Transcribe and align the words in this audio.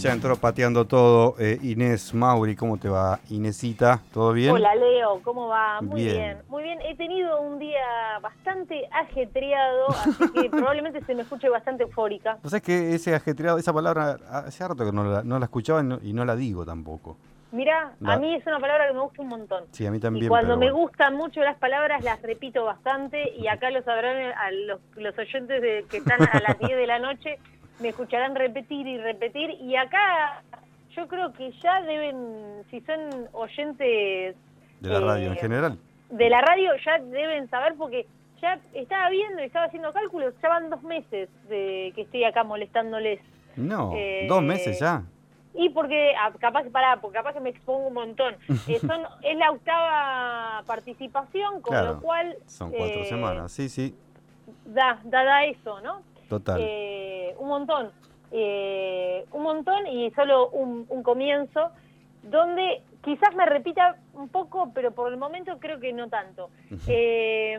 ya 0.00 0.12
entró 0.12 0.36
pateando 0.36 0.86
todo 0.86 1.34
eh, 1.38 1.58
Inés 1.62 2.14
Mauri. 2.14 2.56
¿Cómo 2.56 2.78
te 2.78 2.88
va, 2.88 3.20
Inesita? 3.28 4.00
¿Todo 4.12 4.32
bien? 4.32 4.52
Hola, 4.52 4.74
Leo. 4.74 5.20
¿Cómo 5.22 5.48
va? 5.48 5.80
Muy 5.82 6.02
Bien. 6.02 6.14
bien. 6.16 6.38
Muy 6.48 6.62
bien. 6.62 6.78
He 6.82 6.96
tenido 6.96 7.40
un 7.40 7.58
día 7.58 7.78
bastante 8.22 8.88
ajetreado, 8.92 9.88
así 9.98 10.28
que 10.32 10.50
probablemente 10.50 11.02
se 11.04 11.14
me 11.14 11.22
escuche 11.22 11.48
bastante 11.48 11.82
eufórica. 11.84 12.38
¿Vos 12.42 12.50
sabés 12.50 12.62
que 12.62 12.94
ese 12.94 13.14
ajetreado, 13.14 13.58
esa 13.58 13.72
palabra, 13.72 14.16
hace 14.30 14.64
harto 14.64 14.84
que 14.84 14.92
no 14.92 15.04
la, 15.04 15.22
no 15.22 15.38
la 15.38 15.44
escuchaba 15.44 15.80
y 15.80 15.84
no, 15.84 15.98
y 16.02 16.12
no 16.12 16.24
la 16.24 16.36
digo 16.36 16.64
tampoco? 16.64 17.16
Mirá, 17.52 17.92
La- 17.98 18.12
a 18.14 18.18
mí 18.18 18.34
es 18.36 18.46
una 18.46 18.60
palabra 18.60 18.86
que 18.86 18.94
me 18.94 19.00
gusta 19.00 19.22
un 19.22 19.28
montón. 19.28 19.64
Sí, 19.72 19.84
a 19.84 19.90
mí 19.90 19.98
también. 19.98 20.26
y 20.26 20.28
cuando 20.28 20.56
pero 20.56 20.60
me 20.60 20.70
gustan 20.70 21.16
mucho 21.16 21.40
las 21.40 21.56
palabras, 21.56 22.02
las 22.04 22.22
repito 22.22 22.64
bastante 22.64 23.34
y 23.36 23.48
acá 23.48 23.70
lo 23.70 23.82
sabrán 23.82 24.16
eh, 24.16 24.32
a 24.32 24.50
los, 24.52 24.80
los 24.96 25.18
oyentes 25.18 25.60
de- 25.60 25.84
que 25.90 25.96
están 25.98 26.20
a 26.22 26.40
las 26.40 26.58
10 26.58 26.76
de 26.76 26.86
la 26.86 26.98
noche, 27.00 27.38
me 27.80 27.88
escucharán 27.88 28.34
repetir 28.34 28.86
y 28.86 28.98
repetir. 28.98 29.50
Y 29.60 29.76
acá 29.76 30.42
yo 30.94 31.08
creo 31.08 31.32
que 31.32 31.52
ya 31.62 31.82
deben, 31.82 32.62
si 32.70 32.80
son 32.80 33.28
oyentes 33.32 34.36
De 34.80 34.88
la 34.88 35.00
radio 35.00 35.26
en 35.28 35.32
eh, 35.32 35.40
general. 35.40 35.78
de 36.10 36.30
la 36.30 36.40
radio, 36.40 36.72
ya 36.84 36.98
deben 36.98 37.48
saber 37.48 37.74
porque 37.76 38.06
ya 38.40 38.58
estaba 38.74 39.10
viendo 39.10 39.42
y 39.42 39.46
estaba 39.46 39.66
haciendo 39.66 39.92
cálculos, 39.92 40.34
ya 40.42 40.48
van 40.48 40.70
dos 40.70 40.82
meses 40.82 41.28
de 41.48 41.92
que 41.94 42.02
estoy 42.02 42.24
acá 42.24 42.44
molestándoles. 42.44 43.20
No, 43.56 43.92
eh, 43.96 44.26
dos 44.28 44.42
meses 44.42 44.78
ya. 44.80 45.02
Y 45.52 45.68
porque, 45.70 46.12
ah, 46.16 46.30
capaz, 46.38 46.64
pará, 46.70 47.00
porque 47.00 47.18
capaz 47.18 47.32
que 47.32 47.40
me 47.40 47.50
expongo 47.50 47.88
un 47.88 47.94
montón. 47.94 48.36
Eh, 48.68 48.78
son, 48.78 49.02
es 49.22 49.36
la 49.36 49.50
octava 49.50 50.62
participación, 50.66 51.60
con 51.60 51.72
Claro, 51.72 51.94
lo 51.94 52.00
cual 52.00 52.36
Son 52.46 52.70
cuatro 52.70 53.02
eh, 53.02 53.06
semanas. 53.06 53.52
Sí, 53.52 53.68
sí, 53.68 53.94
da, 54.64 55.00
da, 55.04 55.24
da 55.24 55.44
eso, 55.44 55.80
¿no? 55.80 56.02
Total. 56.30 56.60
Eh, 56.62 57.34
un 57.38 57.48
montón, 57.48 57.90
eh, 58.30 59.26
un 59.32 59.42
montón 59.42 59.86
y 59.86 60.10
solo 60.12 60.48
un, 60.48 60.86
un 60.88 61.02
comienzo, 61.02 61.70
donde 62.22 62.82
quizás 63.02 63.34
me 63.34 63.44
repita 63.44 63.96
un 64.14 64.28
poco, 64.28 64.70
pero 64.72 64.92
por 64.92 65.12
el 65.12 65.18
momento 65.18 65.58
creo 65.58 65.78
que 65.80 65.92
no 65.92 66.08
tanto. 66.08 66.48
Eh, 66.86 67.58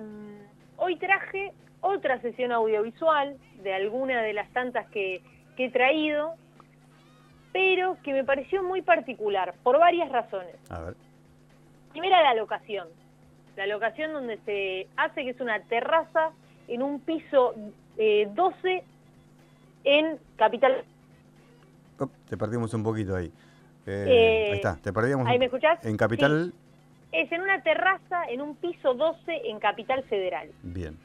hoy 0.78 0.95
traje 0.95 1.52
otra 1.81 2.19
sesión 2.22 2.52
audiovisual 2.52 3.38
de 3.61 3.73
alguna 3.73 4.22
de 4.22 4.33
las 4.33 4.50
tantas 4.53 4.88
que, 4.89 5.22
que 5.58 5.66
he 5.66 5.72
traído, 5.72 6.35
pero 7.52 7.97
que 8.03 8.13
me 8.13 8.23
pareció 8.23 8.63
muy 8.63 8.81
particular, 8.81 9.53
por 9.63 9.78
varias 9.80 10.09
razones. 10.09 10.56
A 10.69 10.80
ver. 10.80 10.95
Primera, 11.91 12.22
la 12.23 12.33
locación. 12.33 12.88
La 13.58 13.67
locación 13.67 14.13
donde 14.13 14.38
se 14.45 14.88
hace, 14.95 15.23
que 15.23 15.31
es 15.31 15.41
una 15.41 15.59
terraza 15.63 16.31
en 16.69 16.81
un 16.81 17.02
piso 17.02 17.53
eh, 17.97 18.28
12 18.34 18.84
en 19.84 20.17
Capital. 20.38 20.84
Te 22.30 22.38
perdimos 22.38 22.73
un 22.73 22.84
poquito 22.84 23.16
ahí. 23.16 23.31
Eh, 23.86 24.06
Eh, 24.08 24.47
ahí 24.52 24.56
está, 24.58 24.75
te 24.78 24.92
perdíamos. 24.94 25.28
¿Ahí 25.28 25.36
un- 25.36 25.39
me 25.39 25.45
escuchás? 25.45 25.84
En 25.86 25.97
Capital, 25.97 26.53
Es 27.14 27.30
en 27.31 27.42
una 27.42 27.62
terraza 27.62 28.23
en 28.30 28.42
un 28.42 28.56
piso 28.56 28.94
12 28.94 29.42
en 29.50 29.59
Capital 29.59 30.03
Federal. 30.03 30.50
bien. 30.64 30.97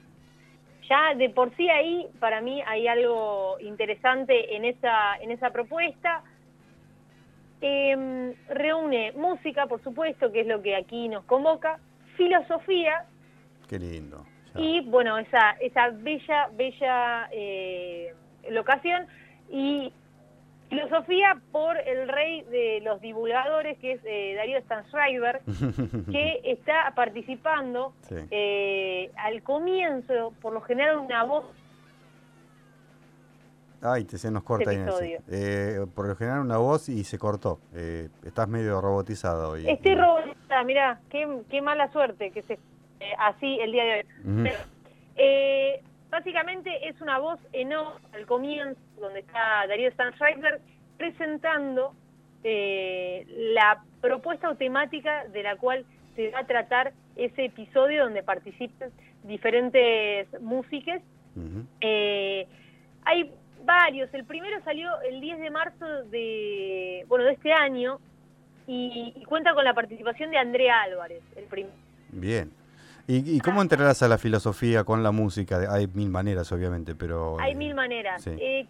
Ya 0.88 1.14
de 1.16 1.30
por 1.30 1.52
sí 1.56 1.68
ahí, 1.68 2.06
para 2.20 2.40
mí, 2.40 2.62
hay 2.64 2.86
algo 2.86 3.56
interesante 3.60 4.54
en 4.54 4.64
esa, 4.64 5.16
en 5.16 5.32
esa 5.32 5.50
propuesta. 5.50 6.22
Em, 7.60 8.34
reúne 8.48 9.12
música, 9.12 9.66
por 9.66 9.82
supuesto, 9.82 10.30
que 10.30 10.42
es 10.42 10.46
lo 10.46 10.62
que 10.62 10.76
aquí 10.76 11.08
nos 11.08 11.24
convoca, 11.24 11.80
filosofía 12.16 13.04
Qué 13.68 13.78
lindo. 13.80 14.24
Y, 14.58 14.80
bueno, 14.88 15.18
esa, 15.18 15.52
esa 15.60 15.90
bella, 15.90 16.48
bella 16.54 17.28
eh, 17.32 18.14
locación. 18.50 19.06
Y 19.50 19.92
filosofía 20.68 21.40
por 21.52 21.76
el 21.78 22.08
rey 22.08 22.42
de 22.50 22.80
los 22.82 23.00
divulgadores, 23.00 23.78
que 23.78 23.92
es 23.92 24.00
eh, 24.04 24.34
Darío 24.36 24.60
Stanschreiber, 24.62 25.40
que 26.10 26.40
está 26.44 26.92
participando 26.96 27.92
Sí. 28.02 28.16
eh, 28.30 29.10
al 29.16 29.42
comienzo, 29.42 30.32
por 30.42 30.52
lo 30.52 30.60
general, 30.62 30.98
una 30.98 31.22
voz. 31.24 31.44
Ay, 33.82 34.04
te 34.04 34.18
se 34.18 34.30
nos 34.30 34.42
corta 34.42 34.72
episodio. 34.72 35.20
Eh, 35.30 35.86
por 35.94 36.08
lo 36.08 36.16
general 36.16 36.40
una 36.40 36.56
voz 36.56 36.88
y 36.88 37.04
se 37.04 37.18
cortó. 37.18 37.60
Eh, 37.74 38.08
estás 38.24 38.48
medio 38.48 38.80
robotizado 38.80 39.50
hoy. 39.50 39.68
Estoy 39.68 39.92
Eh, 39.92 39.96
robotizada, 39.96 40.64
mirá, 40.64 41.00
qué, 41.10 41.42
qué 41.50 41.60
mala 41.62 41.92
suerte 41.92 42.30
que 42.32 42.42
se 42.42 42.58
eh, 43.00 43.12
así 43.18 43.58
el 43.60 43.72
día 43.72 43.84
de 43.84 43.92
hoy. 43.94 44.06
Pero, 44.44 44.58
eh, 45.16 45.82
básicamente 46.10 46.88
es 46.88 47.00
una 47.00 47.18
voz 47.18 47.38
en 47.52 47.72
off 47.74 47.94
al 48.12 48.26
comienzo, 48.26 48.80
donde 49.00 49.20
está 49.20 49.66
Darío 49.68 49.90
Stanschreiber 49.92 50.60
presentando 50.96 51.92
eh, 52.44 53.24
la 53.54 53.82
propuesta 54.00 54.48
o 54.50 54.54
temática 54.54 55.26
de 55.28 55.42
la 55.42 55.56
cual 55.56 55.84
se 56.14 56.30
va 56.30 56.40
a 56.40 56.46
tratar 56.46 56.92
ese 57.16 57.46
episodio 57.46 58.04
donde 58.04 58.22
participan 58.22 58.90
diferentes 59.24 60.28
músicas 60.40 61.02
Ujú. 61.34 61.66
Eh, 61.82 62.46
hay 63.04 63.30
varios. 63.64 64.12
El 64.14 64.24
primero 64.24 64.58
salió 64.64 64.88
el 65.02 65.20
10 65.20 65.38
de 65.38 65.50
marzo 65.50 66.04
de, 66.04 67.04
bueno, 67.08 67.26
de 67.26 67.32
este 67.32 67.52
año 67.52 67.98
y, 68.66 69.12
y 69.14 69.24
cuenta 69.24 69.52
con 69.52 69.62
la 69.64 69.74
participación 69.74 70.30
de 70.30 70.38
Andrea 70.38 70.80
Álvarez. 70.82 71.20
El 71.36 71.44
prim- 71.44 71.68
Bien. 72.08 72.50
¿Y, 73.08 73.36
y 73.36 73.40
cómo 73.40 73.62
entrelaza 73.62 74.08
la 74.08 74.18
filosofía 74.18 74.84
con 74.84 75.02
la 75.02 75.12
música? 75.12 75.60
Hay 75.72 75.86
mil 75.88 76.08
maneras, 76.10 76.50
obviamente, 76.52 76.94
pero... 76.94 77.38
Hay 77.40 77.52
eh, 77.52 77.56
mil 77.56 77.74
maneras. 77.74 78.22
sí. 78.22 78.30
Eh, 78.40 78.66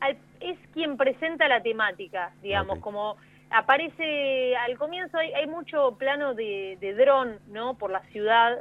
al- 0.00 0.16
es 0.40 0.56
quien 0.72 0.96
presenta 0.96 1.48
la 1.48 1.60
temática, 1.62 2.30
digamos, 2.42 2.78
como 2.78 3.16
aparece 3.50 4.54
al 4.56 4.76
comienzo 4.78 5.18
hay, 5.18 5.32
hay 5.32 5.46
mucho 5.46 5.96
plano 5.98 6.34
de, 6.34 6.78
de 6.80 6.94
dron, 6.94 7.38
¿no? 7.48 7.74
Por 7.74 7.90
la 7.90 8.02
ciudad, 8.12 8.60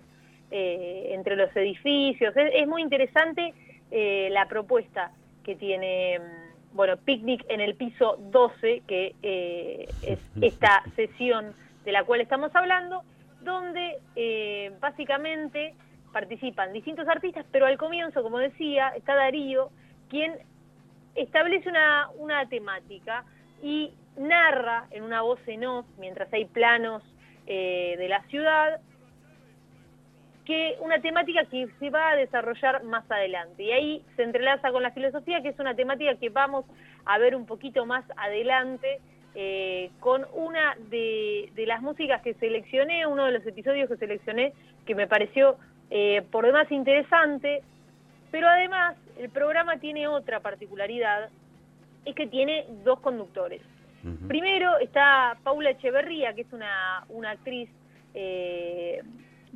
eh, 0.49 1.09
entre 1.13 1.35
los 1.35 1.55
edificios. 1.55 2.35
Es, 2.35 2.51
es 2.55 2.67
muy 2.67 2.81
interesante 2.81 3.53
eh, 3.91 4.29
la 4.31 4.47
propuesta 4.47 5.11
que 5.43 5.55
tiene, 5.55 6.19
mm, 6.19 6.75
bueno, 6.75 6.97
Picnic 6.97 7.45
en 7.49 7.61
el 7.61 7.75
piso 7.75 8.17
12, 8.31 8.81
que 8.87 9.13
eh, 9.21 9.87
es 10.01 10.19
esta 10.41 10.83
sesión 10.95 11.53
de 11.85 11.91
la 11.91 12.03
cual 12.03 12.21
estamos 12.21 12.49
hablando, 12.55 13.03
donde 13.47 13.97
eh, 14.15 14.71
básicamente 14.79 15.73
participan 16.11 16.73
distintos 16.73 17.07
artistas, 17.07 17.45
pero 17.51 17.65
al 17.65 17.77
comienzo, 17.77 18.21
como 18.21 18.37
decía, 18.37 18.89
está 18.89 19.15
Darío, 19.15 19.69
quien 20.09 20.33
establece 21.15 21.69
una, 21.69 22.09
una 22.17 22.47
temática 22.47 23.23
y 23.63 23.93
narra 24.17 24.87
en 24.91 25.03
una 25.03 25.21
voz 25.21 25.39
en 25.47 25.65
off, 25.65 25.85
mientras 25.97 26.31
hay 26.33 26.45
planos 26.45 27.01
eh, 27.47 27.95
de 27.97 28.09
la 28.09 28.21
ciudad, 28.23 28.79
que 30.45 30.77
una 30.79 30.99
temática 30.99 31.45
que 31.45 31.67
se 31.79 31.89
va 31.89 32.11
a 32.11 32.15
desarrollar 32.15 32.83
más 32.83 33.09
adelante. 33.09 33.63
Y 33.63 33.71
ahí 33.71 34.05
se 34.15 34.23
entrelaza 34.23 34.71
con 34.71 34.83
la 34.83 34.91
filosofía, 34.91 35.41
que 35.41 35.49
es 35.49 35.59
una 35.59 35.75
temática 35.75 36.15
que 36.15 36.29
vamos 36.29 36.65
a 37.05 37.17
ver 37.17 37.35
un 37.35 37.45
poquito 37.45 37.85
más 37.85 38.05
adelante, 38.15 38.99
eh, 39.39 39.91
con 39.99 40.25
una 40.33 40.75
de, 40.89 41.51
de 41.53 41.67
las 41.67 41.83
músicas 41.83 42.23
que 42.23 42.33
seleccioné, 42.33 43.05
uno 43.05 43.25
de 43.25 43.33
los 43.33 43.45
episodios 43.45 43.87
que 43.87 43.95
seleccioné, 43.97 44.51
que 44.87 44.95
me 44.95 45.05
pareció 45.05 45.57
eh, 45.91 46.23
por 46.31 46.43
demás 46.43 46.71
interesante, 46.71 47.61
pero 48.31 48.47
además 48.47 48.95
el 49.19 49.29
programa 49.29 49.77
tiene 49.77 50.07
otra 50.07 50.39
particularidad, 50.39 51.29
es 52.03 52.15
que 52.15 52.25
tiene 52.25 52.65
dos 52.83 52.99
conductores. 52.99 53.61
Primero 54.27 54.79
está 54.79 55.37
Paula 55.43 55.71
Echeverría, 55.71 56.33
que 56.33 56.41
es 56.41 56.53
una, 56.53 57.03
una 57.09 57.31
actriz 57.31 57.69
eh, 58.15 59.03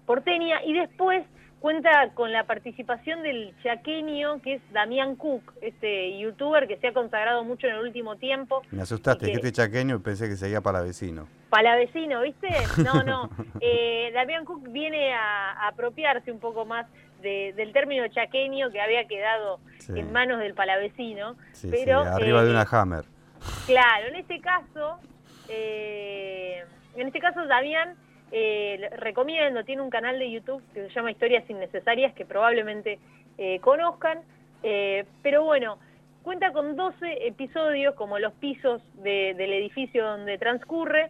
porteña, 0.05 0.63
y 0.63 0.73
después 0.73 1.25
cuenta 1.65 2.09
con 2.15 2.31
la 2.33 2.43
participación 2.45 3.21
del 3.21 3.53
chaqueño, 3.63 4.41
que 4.41 4.55
es 4.55 4.61
Damián 4.73 5.15
Cook, 5.15 5.53
este 5.61 6.17
youtuber 6.19 6.67
que 6.67 6.77
se 6.77 6.87
ha 6.87 6.93
consagrado 6.93 7.43
mucho 7.43 7.67
en 7.67 7.75
el 7.75 7.81
último 7.81 8.15
tiempo. 8.17 8.63
Me 8.71 8.81
asustaste, 8.81 9.27
que- 9.27 9.31
dijiste 9.31 9.51
chaqueño 9.53 9.95
y 9.95 9.99
pensé 9.99 10.27
que 10.27 10.35
seguía 10.35 10.59
para 10.61 10.81
vecino. 10.81 11.27
Palavecino, 11.49 12.21
¿viste? 12.21 12.49
No, 12.83 13.03
no. 13.03 13.29
Eh, 13.61 14.11
Damián 14.13 14.43
Cook 14.43 14.67
viene 14.69 15.13
a, 15.13 15.51
a 15.53 15.67
apropiarse 15.69 16.31
un 16.31 16.39
poco 16.39 16.65
más 16.65 16.87
de- 17.21 17.53
del 17.55 17.71
término 17.73 18.07
chaqueño 18.07 18.71
que 18.71 18.81
había 18.81 19.07
quedado 19.07 19.59
Sí. 19.77 19.93
en 19.95 20.11
manos 20.11 20.39
del 20.39 20.55
palavecino. 20.55 21.35
Sí, 21.53 21.69
pero, 21.71 22.01
sí, 22.03 22.07
arriba 22.09 22.41
eh, 22.41 22.45
de 22.45 22.51
una 22.51 22.67
Hammer. 22.71 23.05
Claro, 23.67 24.07
en 24.07 24.15
este 24.15 24.41
caso, 24.41 24.97
eh, 25.47 26.63
en 26.95 27.07
este 27.07 27.19
caso 27.19 27.45
Damián, 27.45 27.95
eh, 28.31 28.89
recomiendo, 28.97 29.63
tiene 29.63 29.81
un 29.81 29.89
canal 29.89 30.17
de 30.19 30.31
YouTube 30.31 30.63
que 30.73 30.87
se 30.87 30.93
llama 30.93 31.11
Historias 31.11 31.49
Innecesarias, 31.49 32.13
que 32.13 32.25
probablemente 32.25 32.99
eh, 33.37 33.59
conozcan, 33.59 34.19
eh, 34.63 35.05
pero 35.21 35.43
bueno, 35.43 35.77
cuenta 36.23 36.51
con 36.53 36.75
12 36.75 37.27
episodios 37.27 37.95
como 37.95 38.19
los 38.19 38.33
pisos 38.33 38.81
de- 39.03 39.33
del 39.35 39.53
edificio 39.53 40.05
donde 40.05 40.37
transcurre, 40.37 41.09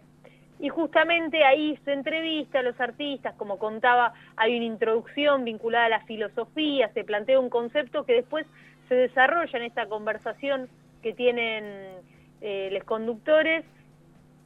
y 0.60 0.70
justamente 0.70 1.44
ahí 1.44 1.78
se 1.86 1.92
entrevista 1.94 2.60
a 2.60 2.64
los 2.64 2.80
artistas, 2.80 3.34
como 3.36 3.58
contaba, 3.58 4.14
hay 4.38 4.56
una 4.56 4.66
introducción 4.66 5.44
vinculada 5.44 5.86
a 5.86 5.90
la 5.90 6.00
filosofía, 6.02 6.90
se 6.94 7.04
plantea 7.04 7.40
un 7.40 7.50
concepto 7.50 8.06
que 8.06 8.14
después 8.14 8.46
se 8.88 8.94
desarrolla 8.96 9.58
en 9.58 9.66
esta 9.66 9.88
conversación 9.88 10.70
que 11.02 11.14
tienen 11.14 11.64
los 12.42 12.84
conductores 12.84 13.66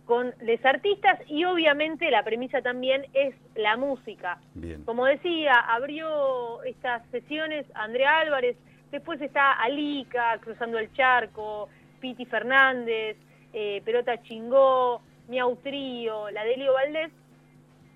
con 0.06 0.34
los 0.42 0.66
artistas 0.66 1.19
y 1.28 1.44
obviamente 1.46 2.10
la 2.12 2.24
premisa 2.24 2.62
también 2.62 3.06
es 3.13 3.36
la 3.56 3.75
música. 3.75 4.40
Como 4.86 5.06
decía, 5.06 5.54
abrió 5.54 6.62
estas 6.63 7.06
sesiones 7.10 7.66
Andrea 7.74 8.19
Álvarez, 8.19 8.56
después 8.92 9.19
está 9.22 9.54
Alica, 9.54 10.38
Cruzando 10.40 10.78
el 10.78 10.94
Charco, 10.94 11.69
Piti 12.00 12.25
Fernández, 12.25 13.18
eh, 13.54 13.81
Pelota 13.84 14.22
Chingó, 14.24 15.02
Miau 15.28 15.56
Trío, 15.57 16.30
la 16.30 16.44
Delio 16.44 16.74
Valdés 16.74 17.12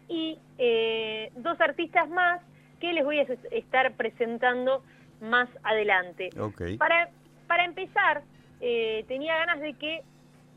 y 0.07 0.39
eh, 0.57 1.31
dos 1.35 1.61
artistas 1.61 2.09
más 2.09 2.41
que 2.79 2.91
les 2.93 3.03
voy 3.03 3.19
a 3.19 3.27
estar 3.51 3.93
presentando 3.93 4.83
más 5.21 5.49
adelante. 5.63 6.29
Para, 6.77 7.09
para 7.45 7.65
empezar, 7.65 8.23
eh, 8.61 9.05
tenía 9.07 9.37
ganas 9.37 9.59
de 9.59 9.73
que 9.73 10.01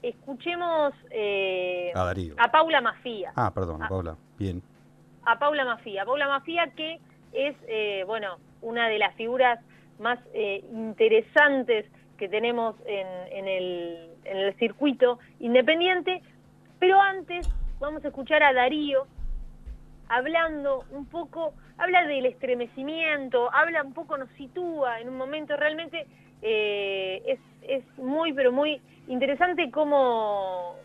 escuchemos 0.02 0.92
eh, 1.10 1.92
a, 1.94 2.10
a, 2.38 2.50
Paula 2.50 2.80
Mafía. 2.80 3.32
Ah, 3.36 3.52
perdón, 3.54 3.82
a, 3.82 3.88
Paula, 3.88 4.16
bien. 4.38 4.62
A 5.24 5.38
Paula 5.38 5.64
Mafía. 5.64 6.04
Paula 6.04 6.28
Mafía 6.28 6.72
que 6.76 7.00
es, 7.32 7.56
eh, 7.68 8.04
bueno, 8.06 8.36
una 8.60 8.88
de 8.88 8.98
las 8.98 9.14
figuras 9.14 9.58
más 9.98 10.18
interesantes 10.34 11.86
que 12.18 12.28
tenemos 12.28 12.74
en, 12.86 13.06
en, 13.30 13.48
el, 13.48 14.10
en 14.24 14.36
el 14.36 14.54
circuito 14.56 15.18
independiente, 15.38 16.22
pero 16.78 17.00
antes 17.00 17.48
vamos 17.78 18.04
a 18.04 18.08
escuchar 18.08 18.42
a 18.42 18.52
Darío 18.52 19.06
hablando 20.08 20.84
un 20.90 21.06
poco, 21.06 21.54
habla 21.78 22.06
del 22.06 22.26
estremecimiento, 22.26 23.52
habla 23.52 23.82
un 23.82 23.94
poco, 23.94 24.18
nos 24.18 24.28
sitúa 24.30 25.00
en 25.00 25.08
un 25.08 25.16
momento 25.16 25.56
realmente 25.56 26.06
eh, 26.42 27.22
es, 27.26 27.38
es 27.62 27.98
muy, 27.98 28.32
pero 28.32 28.52
muy 28.52 28.80
interesante 29.08 29.70
cómo, 29.70 30.76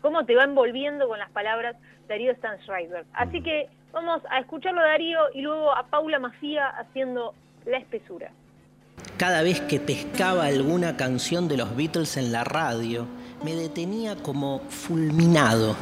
cómo 0.00 0.24
te 0.24 0.34
va 0.34 0.44
envolviendo 0.44 1.08
con 1.08 1.18
las 1.18 1.30
palabras 1.30 1.76
Darío 2.08 2.34
Stanschreiber. 2.36 3.04
Así 3.12 3.42
que 3.42 3.68
vamos 3.92 4.22
a 4.30 4.38
escucharlo 4.40 4.80
a 4.80 4.86
Darío 4.86 5.18
y 5.34 5.42
luego 5.42 5.74
a 5.74 5.86
Paula 5.86 6.18
Macía 6.18 6.68
haciendo 6.68 7.34
La 7.66 7.78
espesura. 7.78 8.30
Cada 9.16 9.42
vez 9.42 9.60
que 9.62 9.80
pescaba 9.80 10.46
alguna 10.46 10.96
canción 10.96 11.48
de 11.48 11.56
los 11.56 11.76
Beatles 11.76 12.16
en 12.16 12.32
la 12.32 12.44
radio, 12.44 13.06
me 13.44 13.54
detenía 13.54 14.16
como 14.16 14.60
fulminado. 14.68 15.76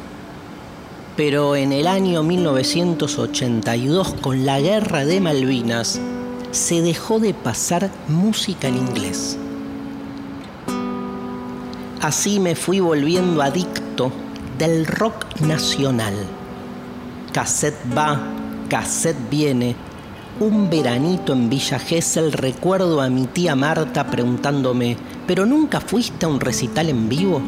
Pero 1.15 1.55
en 1.55 1.71
el 1.71 1.87
año 1.87 2.21
1982, 2.21 4.13
con 4.21 4.45
la 4.45 4.59
guerra 4.59 5.05
de 5.05 5.19
Malvinas, 5.19 5.99
se 6.51 6.81
dejó 6.81 7.19
de 7.19 7.33
pasar 7.33 7.91
música 8.07 8.67
en 8.67 8.77
inglés. 8.77 9.37
Así 12.01 12.39
me 12.39 12.55
fui 12.55 12.79
volviendo 12.79 13.41
adicto 13.41 14.11
del 14.57 14.85
rock 14.85 15.41
nacional. 15.41 16.13
Cassette 17.33 17.79
va, 17.95 18.19
cassette 18.69 19.29
viene. 19.29 19.75
Un 20.39 20.69
veranito 20.69 21.33
en 21.33 21.49
Villa 21.49 21.79
Gesell 21.79 22.31
recuerdo 22.31 23.01
a 23.01 23.09
mi 23.09 23.25
tía 23.25 23.55
Marta 23.55 24.05
preguntándome, 24.05 24.95
¿pero 25.25 25.45
nunca 25.45 25.81
fuiste 25.81 26.25
a 26.27 26.29
un 26.29 26.39
recital 26.39 26.89
en 26.89 27.09
vivo? 27.09 27.41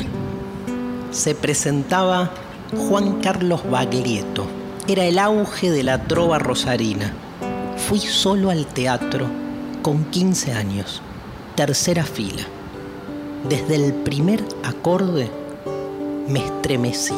Se 1.12 1.36
presentaba 1.36 2.32
Juan 2.76 3.22
Carlos 3.22 3.62
Baglietto. 3.70 4.46
Era 4.88 5.06
el 5.06 5.20
auge 5.20 5.70
de 5.70 5.84
la 5.84 6.04
trova 6.04 6.40
rosarina 6.40 7.14
fui 7.80 8.00
solo 8.00 8.50
al 8.52 8.68
teatro 8.68 9.26
con 9.82 10.04
15 10.06 10.54
años, 10.54 11.02
tercera 11.56 12.04
fila. 12.04 12.44
Desde 13.48 13.76
el 13.76 13.94
primer 13.94 14.44
acorde 14.64 15.30
me 16.28 16.46
estremecí. 16.46 17.16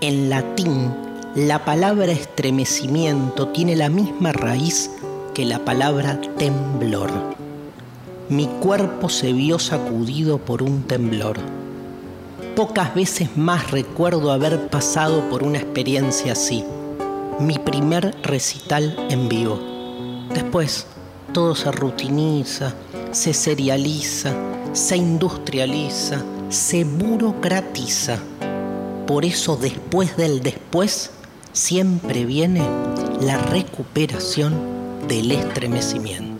En 0.00 0.30
latín, 0.30 0.94
la 1.34 1.64
palabra 1.64 2.12
estremecimiento 2.12 3.48
tiene 3.48 3.74
la 3.74 3.88
misma 3.88 4.32
raíz 4.32 4.90
que 5.34 5.44
la 5.44 5.64
palabra 5.64 6.20
temblor. 6.36 7.10
Mi 8.28 8.46
cuerpo 8.46 9.08
se 9.08 9.32
vio 9.32 9.58
sacudido 9.58 10.38
por 10.38 10.62
un 10.62 10.82
temblor. 10.82 11.38
Pocas 12.54 12.94
veces 12.94 13.36
más 13.36 13.70
recuerdo 13.70 14.30
haber 14.30 14.68
pasado 14.68 15.28
por 15.30 15.42
una 15.42 15.58
experiencia 15.58 16.32
así 16.32 16.64
mi 17.40 17.58
primer 17.58 18.14
recital 18.22 18.96
en 19.10 19.28
vivo. 19.28 19.58
Después 20.32 20.86
todo 21.32 21.54
se 21.54 21.70
rutiniza, 21.72 22.74
se 23.10 23.32
serializa, 23.32 24.32
se 24.72 24.96
industrializa, 24.96 26.22
se 26.48 26.84
burocratiza. 26.84 28.18
Por 29.06 29.24
eso 29.24 29.56
después 29.56 30.16
del 30.16 30.42
después 30.42 31.10
siempre 31.52 32.24
viene 32.24 32.62
la 33.20 33.38
recuperación 33.38 34.54
del 35.08 35.32
estremecimiento. 35.32 36.31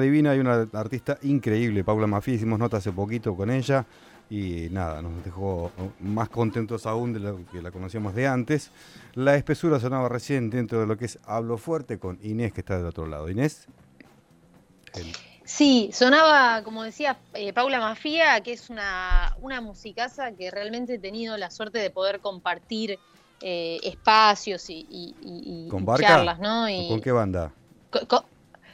Divina 0.00 0.34
y 0.34 0.38
una 0.38 0.68
artista 0.72 1.18
increíble, 1.22 1.84
Paula 1.84 2.06
Mafí, 2.06 2.32
hicimos 2.32 2.58
nota 2.58 2.78
hace 2.78 2.92
poquito 2.92 3.36
con 3.36 3.50
ella 3.50 3.86
y 4.30 4.68
nada, 4.70 5.02
nos 5.02 5.24
dejó 5.24 5.72
más 5.98 6.28
contentos 6.28 6.86
aún 6.86 7.12
de 7.12 7.18
lo 7.18 7.44
que 7.50 7.60
la 7.60 7.72
conocíamos 7.72 8.14
de 8.14 8.28
antes. 8.28 8.70
La 9.14 9.34
espesura 9.34 9.80
sonaba 9.80 10.08
recién 10.08 10.50
dentro 10.50 10.80
de 10.80 10.86
lo 10.86 10.96
que 10.96 11.06
es 11.06 11.18
Hablo 11.24 11.58
Fuerte 11.58 11.98
con 11.98 12.18
Inés 12.22 12.52
que 12.52 12.60
está 12.60 12.76
del 12.76 12.86
otro 12.86 13.06
lado. 13.06 13.28
Inés. 13.28 13.66
Sí, 15.44 15.90
sonaba, 15.92 16.62
como 16.62 16.84
decía 16.84 17.18
eh, 17.34 17.52
Paula 17.52 17.80
Mafía, 17.80 18.40
que 18.40 18.52
es 18.52 18.70
una, 18.70 19.34
una 19.40 19.60
musicaza 19.60 20.30
que 20.30 20.48
realmente 20.52 20.94
he 20.94 20.98
tenido 21.00 21.36
la 21.36 21.50
suerte 21.50 21.78
de 21.78 21.90
poder 21.90 22.20
compartir 22.20 23.00
eh, 23.40 23.80
espacios 23.82 24.66
y, 24.68 25.66
¿Con 25.68 25.84
charlas, 25.96 26.38
¿no? 26.38 26.66
¿Con 26.88 27.00
qué 27.00 27.10
banda? 27.10 27.52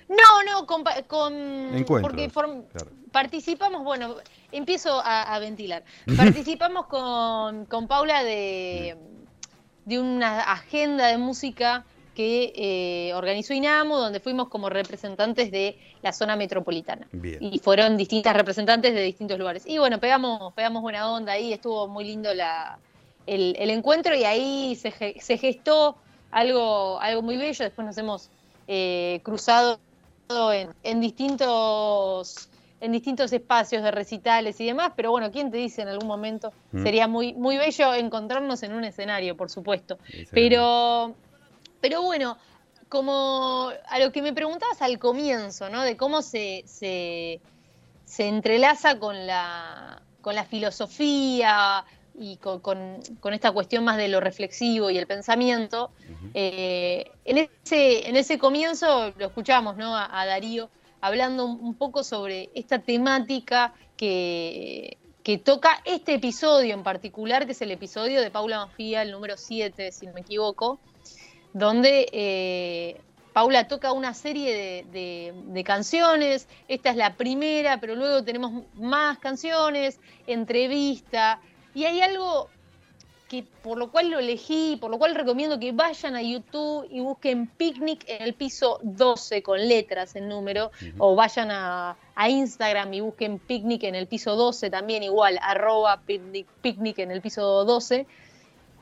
No, 0.09 0.43
no, 0.45 0.67
con, 0.67 0.85
con 1.07 1.85
porque 2.03 2.31
participamos, 3.11 3.83
bueno, 3.83 4.17
empiezo 4.53 5.01
a, 5.05 5.39
ventilar. 5.39 5.85
Participamos 6.17 6.87
con, 6.87 7.67
con 7.67 7.89
Paula 7.89 8.23
de, 8.23 8.97
de 9.85 9.99
una 9.99 10.41
agenda 10.53 11.07
de 11.07 11.19
música 11.19 11.85
que 12.17 12.53
eh, 12.57 13.15
organizó 13.15 13.53
INAMO, 13.53 13.99
donde 13.99 14.21
fuimos 14.21 14.49
como 14.49 14.71
representantes 14.71 15.51
de 15.51 15.79
la 16.01 16.13
zona 16.13 16.35
metropolitana. 16.35 17.07
Y 17.41 17.59
fueron 17.59 17.99
distintas 17.99 18.35
representantes 18.35 18.95
de 18.95 19.03
distintos 19.03 19.39
lugares. 19.39 19.65
Y 19.67 19.77
bueno, 19.77 20.01
pegamos, 20.01 20.55
pegamos 20.55 20.81
buena 20.81 21.11
onda 21.11 21.33
ahí, 21.33 21.53
estuvo 21.53 21.89
muy 21.89 22.05
lindo 22.05 22.33
la, 22.33 22.79
el, 23.27 23.71
encuentro 23.71 24.15
y 24.15 24.25
ahí 24.25 24.77
se, 24.77 24.93
se, 25.21 25.37
gestó 25.37 25.97
algo, 26.31 26.99
algo 27.01 27.21
muy 27.21 27.37
bello. 27.37 27.65
Después 27.65 27.87
nos 27.87 27.99
hemos 27.99 28.31
eh, 28.67 29.21
cruzado 29.23 29.79
en, 30.29 30.71
en, 30.83 31.01
distintos 31.01 32.49
en 32.81 32.93
distintos 32.93 33.33
espacios 33.33 33.83
de 33.83 33.91
recitales 33.91 34.61
y 34.61 34.67
demás, 34.67 34.93
pero 34.95 35.11
bueno, 35.11 35.31
¿quién 35.31 35.51
te 35.51 35.57
dice 35.57 35.83
en 35.83 35.89
algún 35.89 36.09
momento? 36.09 36.53
Mm. 36.73 36.83
Sería 36.83 37.09
muy, 37.09 37.33
muy 37.35 37.57
bello 37.57 37.95
encontrarnos 37.95 38.63
en 38.63 38.75
un 38.75 38.85
escenario, 38.85 39.37
por 39.37 39.51
supuesto. 39.51 39.99
Pero, 40.31 41.15
pero 41.81 42.03
bueno, 42.03 42.37
como 42.89 43.71
a 43.89 43.99
lo 43.99 44.13
que 44.13 44.23
me 44.23 44.33
preguntabas 44.33 44.83
al 44.83 44.99
comienzo, 44.99 45.71
¿no? 45.71 45.83
De 45.83 45.97
cómo 45.97 46.23
se, 46.23 46.65
se, 46.67 47.41
se 48.05 48.29
entrelaza 48.29 48.99
con 48.99 49.27
la, 49.27 50.03
con 50.21 50.35
la 50.35 50.45
filosofía, 50.45 51.85
y 52.19 52.37
con, 52.37 53.01
esta 53.33 53.53
cuestión 53.53 53.85
más 53.85 53.97
de 53.97 54.09
lo 54.09 54.21
reflexivo 54.21 54.91
y 54.91 54.99
el 54.99 55.07
pensamiento, 55.07 55.91
eh, 56.35 57.11
en, 57.25 57.39
ese, 57.39 58.09
en 58.09 58.17
ese 58.17 58.39
comienzo 58.39 59.13
lo 59.19 59.27
escuchamos 59.27 59.77
¿no? 59.77 59.97
a, 59.97 60.25
Darío 60.27 60.71
hablando 61.01 61.45
un 61.45 61.75
poco 61.75 62.03
sobre 62.03 62.51
esta 62.55 62.79
temática 62.79 63.75
que, 63.97 64.97
que, 65.23 65.39
toca 65.39 65.81
este 65.85 66.15
episodio 66.15 66.75
en 66.75 66.83
particular, 66.83 67.47
que 67.47 67.53
es 67.53 67.63
el 67.63 67.71
episodio 67.71 68.21
de 68.21 68.31
Paula 68.31 68.67
Mafía, 68.67 69.03
el 69.03 69.13
número 69.13 69.37
7, 69.37 69.93
si 69.93 70.07
no 70.07 70.15
me 70.15 70.21
equivoco, 70.23 70.81
donde 71.53 72.09
eh, 72.13 73.01
Paula 73.37 73.69
toca 73.69 73.93
una 73.93 74.15
serie 74.15 74.85
de, 74.91 75.35
de, 75.47 75.65
canciones, 75.65 76.49
esta 76.69 76.89
es 76.89 76.97
la 76.97 77.17
primera, 77.17 77.79
pero 77.81 77.95
luego 77.95 78.25
tenemos 78.25 78.65
más 78.75 79.19
canciones, 79.19 80.01
entrevista, 80.27 81.39
y 81.77 81.85
hay 81.85 82.01
algo 82.01 82.49
que 83.29 83.45
por 83.63 83.77
lo 83.77 83.91
cual 83.91 84.09
lo 84.09 84.19
elegí, 84.19 84.79
por 84.81 84.91
lo 84.91 84.99
cual 84.99 85.15
recomiendo 85.15 85.61
que 85.61 85.73
vayan 85.73 86.17
a 86.17 86.23
YouTube 86.23 86.89
y 86.91 87.01
busquen 87.01 87.49
Picnic 87.49 88.03
en 88.09 88.23
el 88.23 88.33
piso 88.33 88.81
12 88.83 89.43
con 89.43 89.59
letras 89.69 90.17
en 90.17 90.27
número, 90.27 90.71
o 90.97 91.15
vayan 91.15 91.51
a, 91.51 91.99
Instagram 92.27 92.95
y 92.95 93.01
busquen 93.03 93.39
Picnic 93.39 93.83
en 93.83 93.95
el 93.95 94.07
piso 94.07 94.37
12 94.37 94.71
también 94.71 95.03
igual, 95.03 95.39
arroba 95.43 96.01
picnic, 96.01 96.99
en 96.99 97.11
el 97.11 97.21
piso 97.21 97.67
12, 97.67 98.07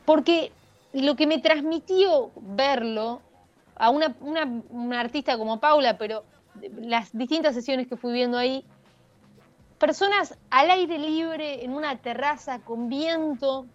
porque 0.05 0.53
lo 0.93 1.17
que 1.17 1.27
me 1.27 1.39
transmitió 1.39 2.31
verlo 2.37 3.23
a 3.75 3.91
una, 3.91 4.15
una 4.21 5.01
artista 5.01 5.37
como 5.37 5.59
Paula, 5.59 5.99
pero 5.99 6.23
las 6.77 7.11
distintas 7.13 7.57
sesiones 7.57 7.89
que 7.89 7.97
fui 7.97 8.13
viendo 8.13 8.39
ahí, 8.39 8.65
personas 9.79 10.37
al 10.51 10.71
aire 10.71 10.99
libre, 10.99 11.65
en 11.65 11.73
una 11.73 11.97
terraza 11.99 12.61
con 12.61 12.89
viento, 12.89 13.67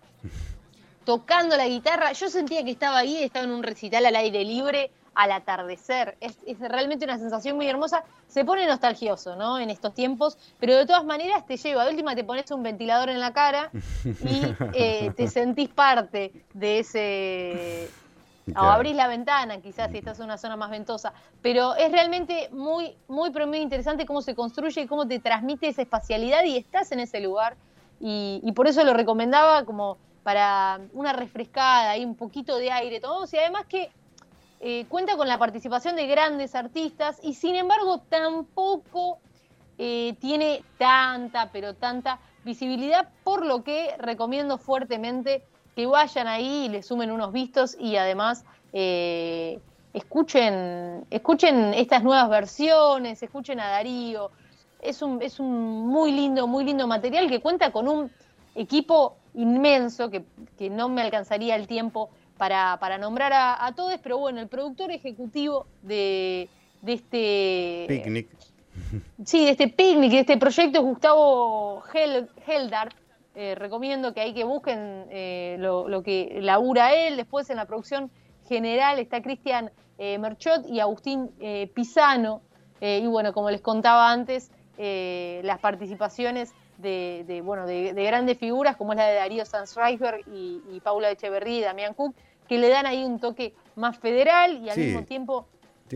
tocando 1.06 1.58
la 1.58 1.68
guitarra. 1.68 2.12
Yo 2.14 2.30
sentía 2.30 2.64
que 2.64 2.72
estaba 2.72 2.98
ahí, 2.98 3.24
estaba 3.24 3.46
en 3.46 3.52
un 3.52 3.64
recital 3.64 4.06
al 4.06 4.16
aire 4.16 4.44
libre 4.44 4.92
al 5.16 5.32
atardecer. 5.32 6.18
Es, 6.22 6.38
realmente 6.60 7.06
una 7.06 7.18
sensación 7.18 7.56
muy 7.56 7.68
hermosa. 7.68 8.04
Se 8.28 8.46
pone 8.46 8.66
nostalgioso, 8.68 9.36
¿no? 9.36 9.60
En 9.60 9.70
estos 9.70 9.94
tiempos, 9.94 10.38
pero 10.60 10.78
de 10.78 10.86
todas 10.86 11.04
maneras 11.04 11.46
te 11.46 11.58
lleva. 11.58 11.84
De 11.84 11.92
última 11.92 12.16
te 12.16 12.24
pones 12.24 12.50
un 12.52 12.64
ventilador 12.64 13.10
en 13.10 13.20
la 13.20 13.34
cara 13.34 13.72
y 14.06 14.44
eh, 14.74 15.12
te 15.16 15.28
sentís 15.28 15.70
parte 15.70 16.32
de 16.54 16.80
ese 16.80 17.90
o 18.56 18.62
abrís 18.62 18.96
la 18.96 19.08
ventana, 19.08 19.60
quizás 19.62 19.92
si 19.92 19.98
estás 19.98 20.20
en 20.20 20.26
una 20.26 20.38
zona 20.38 20.56
más 20.56 20.70
ventosa. 20.70 21.14
Pero 21.42 21.76
es 21.76 21.92
realmente 21.92 22.50
muy, 22.52 22.96
muy, 23.08 23.32
pero 23.32 23.48
muy 23.48 23.60
interesante 23.60 24.06
cómo 24.06 24.22
se 24.22 24.36
construye 24.36 24.82
y 24.82 24.88
cómo 24.88 25.08
te 25.08 25.20
transmite 25.20 25.68
esa 25.68 25.82
espacialidad 25.82 26.44
y 26.44 26.58
estás 26.58 26.92
en 26.92 27.00
ese 27.00 27.20
lugar. 27.20 27.56
Y, 28.00 28.52
por 28.56 28.68
eso 28.68 28.84
lo 28.84 28.94
recomendaba 28.94 29.66
como 29.66 29.98
para 30.24 30.80
una 30.94 31.14
refrescada 31.14 31.98
y 31.98 32.06
un 32.06 32.16
poquito 32.16 32.58
de 32.58 32.72
aire 32.72 33.00
tomamos. 33.00 33.34
Y 33.34 33.38
además 33.38 33.66
que 33.68 33.90
eh, 34.62 34.86
cuenta 34.90 35.18
con 35.18 35.28
la 35.28 35.38
participación 35.38 35.96
de 35.96 36.08
grandes 36.08 36.56
artistas 36.56 37.20
y 37.24 37.34
sin 37.34 37.56
embargo 37.56 38.00
tampoco 38.10 39.20
eh, 39.78 40.16
tiene 40.20 40.64
tanta, 40.78 41.50
pero 41.52 41.74
tanta 41.74 42.20
visibilidad, 42.44 43.08
por 43.24 43.46
lo 43.46 43.64
que 43.64 43.96
recomiendo 43.98 44.58
fuertemente 44.58 45.44
que 45.80 45.86
vayan 45.86 46.28
ahí 46.28 46.66
y 46.66 46.70
le 46.70 46.84
sumen 46.84 47.10
unos 47.10 47.32
vistos 47.32 47.78
y 47.80 47.96
además 47.96 48.44
eh, 48.74 49.60
escuchen, 49.94 51.06
escuchen 51.10 51.74
estas 51.74 52.04
nuevas 52.04 52.30
versiones, 52.30 53.24
escuchen 53.24 53.62
a 53.62 53.70
Darío. 53.70 54.30
Es 54.82 55.02
un, 55.02 55.22
es 55.22 55.40
un 55.40 55.88
muy 55.88 56.12
lindo, 56.12 56.48
muy 56.48 56.66
lindo 56.66 56.86
material 56.86 57.30
que 57.30 57.40
cuenta 57.40 57.72
con 57.72 57.88
un 57.88 58.12
equipo 58.56 59.16
inmenso 59.36 60.10
que, 60.10 60.26
no 60.70 60.90
me 60.90 61.02
alcanzaría 61.02 61.56
el 61.56 61.66
tiempo 61.66 62.10
para, 62.38 62.98
nombrar 62.98 63.32
a, 63.34 63.72
todos, 63.74 63.98
pero 64.04 64.18
bueno, 64.18 64.42
el 64.42 64.50
productor 64.50 64.92
ejecutivo 64.92 65.66
de, 65.82 66.50
este... 66.86 67.86
Picnic. 67.88 68.28
Sí, 69.24 69.46
de 69.46 69.52
este 69.52 69.70
picnic, 69.70 70.12
de 70.12 70.20
este 70.20 70.38
proyecto 70.38 70.80
es 70.80 70.84
Gustavo 70.84 71.84
Heldart, 71.94 72.94
eh, 73.36 73.56
recomiendo 73.56 74.14
que 74.14 74.22
hay 74.22 74.34
que 74.34 74.44
busquen 74.44 75.06
eh, 75.10 75.58
lo, 75.60 76.04
que 76.04 76.40
labura 76.42 76.94
él. 76.94 77.18
Después 77.18 77.50
en 77.50 77.58
la 77.58 77.66
producción 77.66 78.12
general 78.48 79.00
está 79.00 79.22
Cristian 79.22 79.72
eh, 79.98 80.18
Merchot 80.18 80.68
y 80.68 80.80
Agustín 80.80 81.30
Pisano. 81.74 82.42
y 82.82 83.06
bueno, 83.08 83.34
como 83.34 83.52
les 83.52 83.62
contaba 83.62 84.12
antes, 84.12 84.52
las 84.78 85.60
participaciones 85.60 86.54
de, 86.78 87.42
bueno, 87.44 87.66
de, 87.66 87.92
grandes 87.94 88.38
figuras 88.38 88.78
como 88.78 88.94
es 88.94 88.98
la 88.98 89.08
de 89.08 89.16
Darío 89.16 89.46
Sanzreiber 89.46 90.22
y, 90.28 90.62
y 90.72 90.80
Paula 90.80 91.12
Echeverría 91.12 91.58
y 91.58 91.62
Damián 91.62 91.94
Cook, 91.94 92.16
que 92.48 92.58
le 92.58 92.70
dan 92.70 92.86
ahí 92.86 93.04
un 93.04 93.20
toque 93.20 93.54
más 93.76 93.98
federal 93.98 94.58
y 94.64 94.70
al 94.70 94.78
mismo 94.78 95.04
tiempo 95.04 95.48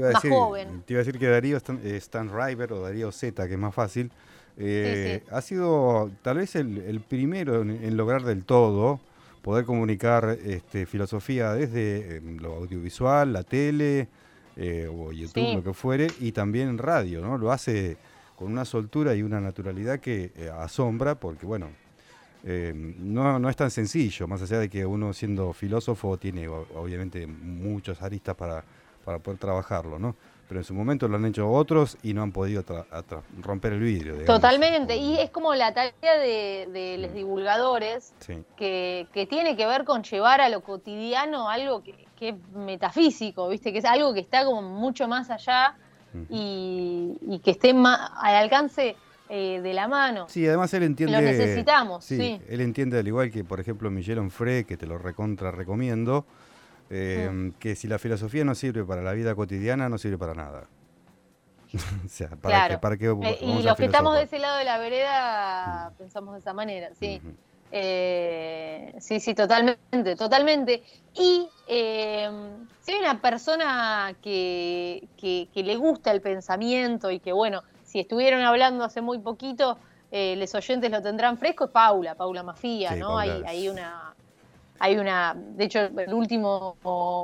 más 0.01 0.23
joven. 0.27 0.83
Te 0.85 0.93
iba 0.93 1.01
a 1.01 1.03
decir 1.03 1.19
que 1.19 1.27
Darío 1.27 1.57
Stan, 1.57 2.29
o 2.29 2.81
Darío 2.81 3.11
Z, 3.11 3.47
que 3.47 3.53
es 3.53 3.59
más 3.59 3.73
fácil, 3.73 4.11
eh, 4.57 5.23
ha 5.31 5.41
sido 5.41 6.11
tal 6.21 6.37
vez 6.37 6.55
el, 6.55 7.01
primero 7.07 7.61
en, 7.61 7.97
lograr 7.97 8.23
del 8.23 8.45
todo 8.45 8.99
poder 9.41 9.65
comunicar 9.65 10.37
este, 10.45 10.85
filosofía 10.85 11.53
desde 11.53 12.17
em, 12.17 12.37
lo 12.37 12.53
audiovisual, 12.55 13.33
la 13.33 13.43
tele 13.43 14.07
eh, 14.55 14.87
o 14.89 15.11
YouTube, 15.11 15.55
lo 15.55 15.63
que 15.63 15.73
fuere, 15.73 16.07
y 16.21 16.31
también 16.31 16.69
en 16.69 16.77
radio, 16.77 17.21
¿no? 17.21 17.37
Lo 17.37 17.51
hace 17.51 17.97
con 18.37 18.51
una 18.51 18.63
soltura 18.63 19.15
y 19.15 19.21
una 19.21 19.41
naturalidad 19.41 19.99
que 19.99 20.31
eh, 20.37 20.49
asombra, 20.49 21.15
porque 21.15 21.45
bueno, 21.45 21.67
em, 22.45 22.95
no, 23.13 23.37
no, 23.37 23.49
es 23.49 23.55
tan 23.57 23.69
sencillo, 23.69 24.27
más 24.27 24.41
allá 24.41 24.59
de 24.59 24.69
que 24.69 24.85
uno 24.85 25.11
siendo 25.11 25.51
filósofo 25.51 26.17
tiene 26.17 26.47
obviamente 26.47 27.27
muchos 27.27 28.01
aristas 28.01 28.35
para, 28.35 28.63
para 29.03 29.19
poder 29.19 29.39
trabajarlo, 29.39 29.99
¿no? 29.99 30.15
Pero 30.47 30.59
en 30.59 30.63
su 30.63 30.73
momento 30.73 31.07
lo 31.07 31.17
han 31.17 31.25
hecho 31.25 31.49
otros 31.49 31.97
y 32.03 32.13
no 32.13 32.21
han 32.21 32.31
podido 32.31 32.63
romper 33.41 33.73
el 33.73 33.79
vidrio. 33.79 34.25
Totalmente, 34.25 34.97
y 34.97 35.17
es 35.17 35.29
como 35.29 35.55
la 35.55 35.73
tarea 35.73 36.17
de, 36.17 36.97
los 36.99 37.13
divulgadores, 37.13 38.13
que, 38.57 39.27
tiene 39.29 39.55
que 39.55 39.65
ver 39.65 39.83
con 39.83 40.03
llevar 40.03 40.41
a 40.41 40.49
lo 40.49 40.61
cotidiano 40.61 41.49
algo 41.49 41.83
que, 41.83 41.95
es 42.19 42.35
metafísico, 42.55 43.49
¿viste? 43.49 43.73
que 43.73 43.79
es 43.79 43.85
algo 43.85 44.13
que 44.13 44.21
está 44.21 44.45
como 44.45 44.61
mucho 44.61 45.09
más 45.09 45.29
allá 45.29 45.75
y, 46.29 47.41
que 47.43 47.51
esté 47.51 47.73
más 47.73 48.11
al 48.15 48.35
alcance 48.35 48.95
eh, 49.29 49.61
de 49.61 49.73
la 49.73 49.87
mano. 49.87 50.27
Sí, 50.29 50.47
además 50.47 50.73
él 50.73 50.83
entiende. 50.83 51.15
Lo 51.15 51.21
necesitamos, 51.21 52.05
sí, 52.05 52.39
Él 52.47 52.61
entiende, 52.61 52.99
al 52.99 53.07
igual 53.07 53.31
que, 53.31 53.43
por 53.43 53.59
ejemplo, 53.59 53.89
Miguel 53.89 54.19
Onfray, 54.19 54.63
que 54.65 54.77
te 54.77 54.85
lo 54.85 54.97
recontra 54.97 55.51
recomiendo, 55.51 56.25
Em, 56.95 57.53
que 57.53 57.75
si 57.75 57.87
la 57.87 57.97
filosofía 57.97 58.45
no 58.45 58.53
sirve 58.53 58.83
para 58.83 59.01
la 59.01 59.13
vida 59.13 59.33
cotidiana, 59.33 59.89
no 59.89 59.97
sirve 59.97 60.17
para 60.17 60.35
nada. 60.35 60.67
o 62.05 62.07
sea, 62.07 62.29
para 62.29 62.79
para 62.79 62.95
eh, 62.95 63.37
y 63.41 63.63
los 63.63 63.75
que 63.75 63.85
estamos 63.85 64.15
de 64.15 64.23
ese 64.23 64.37
lado 64.37 64.59
de 64.59 64.63
la 64.63 64.77
vereda 64.77 65.91
pensamos 65.97 66.35
de 66.35 66.39
esa 66.39 66.53
manera, 66.53 66.89
sí. 66.99 67.19
Eh, 67.75 68.93
sí, 68.99 69.19
sí, 69.19 69.33
totalmente, 69.33 70.15
totalmente. 70.15 70.83
Y 71.15 71.49
eh, 71.67 72.29
si 72.81 72.91
hay 72.91 72.99
una 72.99 73.19
persona 73.19 74.15
que, 74.21 75.07
que, 75.17 75.63
le 75.63 75.75
gusta 75.75 76.11
el 76.11 76.21
pensamiento 76.21 77.09
y 77.09 77.19
que, 77.19 77.31
bueno, 77.31 77.63
si 77.83 77.99
estuvieron 77.99 78.41
hablando 78.41 78.83
hace 78.83 79.01
muy 79.01 79.17
poquito, 79.17 79.79
eh, 80.11 80.35
los 80.35 80.53
oyentes 80.53 80.91
lo 80.91 81.01
tendrán 81.01 81.39
fresco, 81.39 81.65
es 81.65 81.71
Paula, 81.71 82.13
Paula 82.13 82.43
Mafía, 82.43 82.95
¿no? 82.95 83.17
Hay, 83.17 83.41
hay, 83.47 83.67
una, 83.67 84.13
hay 84.83 84.97
una, 84.97 85.33
de 85.33 85.63
hecho, 85.63 85.79
el 85.79 86.13
último 86.13 86.75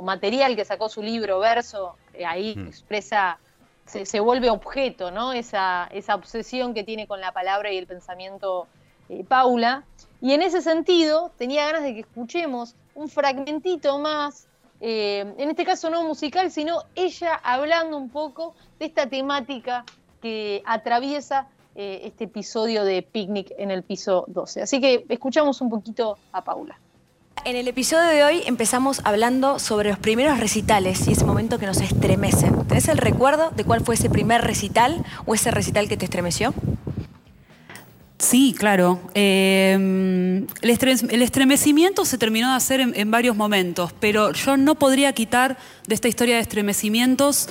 material 0.01 0.55
que 0.55 0.63
sacó 0.63 0.87
su 0.87 1.01
libro 1.01 1.39
Verso, 1.39 1.97
eh, 2.13 2.25
ahí 2.25 2.55
mm. 2.55 2.67
expresa, 2.67 3.37
se, 3.85 4.05
se, 4.05 4.21
vuelve 4.21 4.49
objeto, 4.49 5.11
¿no? 5.11 5.33
Esa, 5.33 5.89
esa 5.91 6.15
obsesión 6.15 6.73
que 6.73 6.85
tiene 6.85 7.05
con 7.05 7.19
la 7.19 7.33
palabra 7.33 7.69
y 7.73 7.77
el 7.77 7.85
pensamiento 7.85 8.67
Paula. 9.27 9.83
Y 10.21 10.31
en 10.31 10.41
ese 10.41 10.61
sentido, 10.61 11.33
tenía 11.37 11.65
ganas 11.65 11.83
de 11.83 11.95
que 11.95 11.99
escuchemos 11.99 12.75
un 12.95 13.09
fragmentito 13.09 13.99
más, 13.99 14.47
eh, 14.79 15.33
en 15.37 15.49
este 15.49 15.65
caso 15.65 15.89
no 15.89 16.03
musical, 16.03 16.51
sino 16.51 16.83
ella 16.95 17.35
hablando 17.43 17.97
un 17.97 18.09
poco 18.09 18.55
de 18.79 18.85
esta 18.85 19.09
temática 19.09 19.83
que 20.21 20.63
atraviesa 20.65 21.49
eh, 21.75 22.03
este 22.05 22.23
episodio 22.23 22.85
de 22.85 23.01
Picnic 23.01 23.51
en 23.57 23.69
el 23.69 23.83
piso 23.83 24.23
12. 24.27 24.61
Así 24.61 24.79
que 24.79 25.05
escuchamos 25.09 25.59
un 25.59 25.69
poquito 25.69 26.17
a 26.31 26.41
Paula. 26.41 26.79
En 27.45 27.55
el 27.55 27.67
episodio 27.67 28.09
de 28.09 28.23
hoy 28.23 28.41
empezamos 28.45 29.01
hablando 29.05 29.59
sobre 29.59 29.89
los 29.89 29.97
primeros 29.97 30.39
recitales 30.39 31.07
y 31.07 31.13
ese 31.13 31.23
momento 31.23 31.57
que 31.57 31.65
nos 31.65 31.79
estremece. 31.79 32.51
¿Tenés 32.67 32.89
el 32.89 32.97
recuerdo 32.97 33.51
de 33.51 33.63
cuál 33.63 33.81
fue 33.81 33.95
ese 33.95 34.09
primer 34.09 34.41
recital 34.41 35.05
o 35.25 35.33
ese 35.33 35.49
recital 35.49 35.87
que 35.87 35.95
te 35.95 36.05
estremeció? 36.05 36.53
Sí, 38.17 38.53
claro. 38.57 38.99
Em, 39.13 40.47
el, 40.61 41.21
estremecimiento 41.21 42.03
se 42.03 42.17
terminó 42.17 42.49
de 42.49 42.55
hacer 42.57 42.81
en, 42.81 43.11
varios 43.11 43.37
momentos, 43.37 43.93
pero 43.99 44.33
yo 44.33 44.57
no 44.57 44.75
podría 44.75 45.13
quitar 45.13 45.57
de 45.87 45.95
esta 45.95 46.09
historia 46.09 46.35
de 46.35 46.41
estremecimientos 46.41 47.47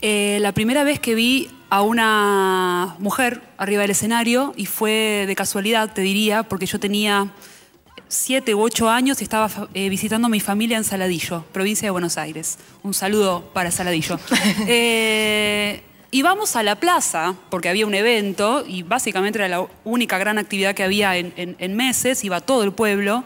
eh, 0.00 0.38
la 0.40 0.52
primera 0.52 0.84
vez 0.84 1.00
que 1.00 1.16
vi 1.16 1.50
a 1.68 1.82
una 1.82 2.94
mujer 3.00 3.42
arriba 3.56 3.82
del 3.82 3.90
escenario 3.90 4.54
y 4.56 4.66
fue 4.66 5.24
de 5.26 5.34
casualidad, 5.34 5.92
te 5.92 6.02
diría, 6.02 6.44
porque 6.44 6.66
yo 6.66 6.78
tenía 6.78 7.32
siete 8.12 8.54
u 8.54 8.60
ocho 8.60 8.90
años 8.90 9.20
y 9.20 9.24
estaba 9.24 9.50
eh, 9.72 9.88
visitando 9.88 10.26
a 10.26 10.28
mi 10.28 10.40
familia 10.40 10.76
en 10.76 10.84
Saladillo, 10.84 11.44
provincia 11.52 11.86
de 11.86 11.90
Buenos 11.90 12.18
Aires. 12.18 12.58
Un 12.82 12.92
saludo 12.92 13.50
para 13.54 13.70
Saladillo. 13.70 14.18
eh, 14.68 15.82
Íbamos 16.14 16.56
a 16.56 16.62
la 16.62 16.76
plaza, 16.76 17.34
porque 17.48 17.70
había 17.70 17.86
un 17.86 17.94
evento, 17.94 18.66
y 18.68 18.82
básicamente 18.82 19.38
era 19.38 19.48
la 19.48 19.66
única 19.82 20.18
gran 20.18 20.36
actividad 20.36 20.74
que 20.74 20.82
había 20.82 21.16
en, 21.16 21.74
meses, 21.74 22.22
iba 22.22 22.42
todo 22.42 22.64
el 22.64 22.72
pueblo, 22.72 23.24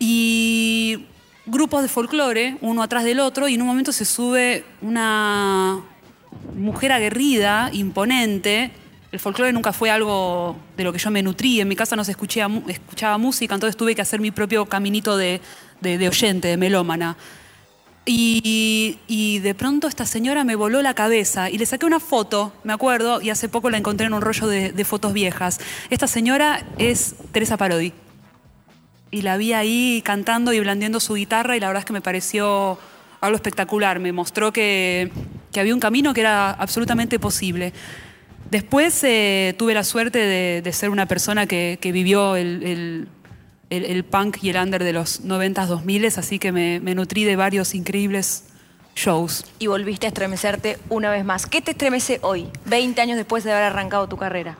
y 0.00 1.06
grupos 1.46 1.82
de 1.82 1.88
folclore, 1.88 2.56
uno 2.62 2.82
atrás 2.82 3.04
del 3.04 3.20
otro, 3.20 3.46
y 3.46 3.54
en 3.54 3.60
un 3.62 3.68
momento 3.68 3.92
se 3.92 4.04
sube 4.04 4.64
una 4.82 5.82
mujer 6.56 6.90
aguerrida, 6.90 7.70
imponente. 7.72 8.72
El 9.12 9.18
folclore 9.18 9.52
nunca 9.52 9.72
fue 9.72 9.90
algo 9.90 10.56
de 10.76 10.84
lo 10.84 10.92
que 10.92 10.98
yo 10.98 11.10
me 11.10 11.22
nutrí, 11.22 11.60
en 11.60 11.68
mi 11.68 11.74
casa 11.74 11.96
no 11.96 12.04
se 12.04 12.12
escuchaba, 12.12 12.54
escuchaba 12.68 13.18
música, 13.18 13.54
entonces 13.54 13.76
tuve 13.76 13.94
que 13.94 14.02
hacer 14.02 14.20
mi 14.20 14.30
propio 14.30 14.66
caminito 14.66 15.16
de, 15.16 15.40
de 15.80 16.08
oyente, 16.08 16.48
de 16.48 16.56
melómana. 16.56 17.16
Y, 18.06 19.40
de 19.42 19.54
pronto 19.54 19.86
esta 19.86 20.06
señora 20.06 20.44
me 20.44 20.56
voló 20.56 20.82
la 20.82 20.94
cabeza 20.94 21.50
y 21.50 21.58
le 21.58 21.66
saqué 21.66 21.86
una 21.86 22.00
foto, 22.00 22.52
me 22.64 22.72
acuerdo, 22.72 23.20
y 23.20 23.30
hace 23.30 23.48
poco 23.48 23.70
la 23.70 23.76
encontré 23.76 24.06
en 24.06 24.14
un 24.14 24.20
rollo 24.20 24.46
de, 24.46 24.84
fotos 24.84 25.12
viejas. 25.12 25.60
Esta 25.90 26.06
señora 26.06 26.64
es 26.78 27.14
Teresa 27.32 27.56
Parodi. 27.56 27.92
Y 29.12 29.22
la 29.22 29.36
vi 29.36 29.52
ahí 29.52 30.02
cantando 30.04 30.52
y 30.52 30.60
blandiendo 30.60 31.00
su 31.00 31.14
guitarra 31.14 31.56
y 31.56 31.60
la 31.60 31.66
verdad 31.66 31.80
es 31.80 31.84
que 31.84 31.92
me 31.92 32.00
pareció 32.00 32.78
algo 33.20 33.36
espectacular. 33.36 33.98
Me 33.98 34.12
mostró 34.12 34.52
que, 34.52 35.10
había 35.56 35.74
un 35.74 35.80
camino 35.80 36.14
que 36.14 36.20
era 36.20 36.50
absolutamente 36.50 37.18
posible. 37.18 37.72
Después 38.50 39.02
eh, 39.04 39.54
tuve 39.58 39.74
la 39.74 39.84
suerte 39.84 40.18
de, 40.18 40.72
ser 40.72 40.90
una 40.90 41.06
persona 41.06 41.46
que, 41.46 41.78
vivió 41.82 42.36
el 42.36 43.08
el, 43.70 44.04
punk 44.04 44.42
y 44.42 44.50
el 44.50 44.56
under 44.56 44.84
de 44.84 44.92
los 44.92 45.24
90s, 45.24 45.66
2000 45.66 46.06
así 46.06 46.38
que 46.38 46.52
me, 46.52 46.80
nutrí 46.94 47.24
de 47.24 47.36
varios 47.36 47.74
increíbles 47.74 48.44
shows. 48.96 49.46
Y 49.58 49.68
volviste 49.68 50.06
a 50.06 50.08
estremecerte 50.08 50.78
una 50.88 51.10
vez 51.10 51.24
más. 51.24 51.46
¿Qué 51.46 51.62
te 51.62 51.70
estremece 51.70 52.18
hoy, 52.22 52.48
20 52.66 53.00
años 53.00 53.16
después 53.16 53.44
de 53.44 53.52
haber 53.52 53.64
arrancado 53.64 54.08
tu 54.08 54.16
carrera? 54.16 54.58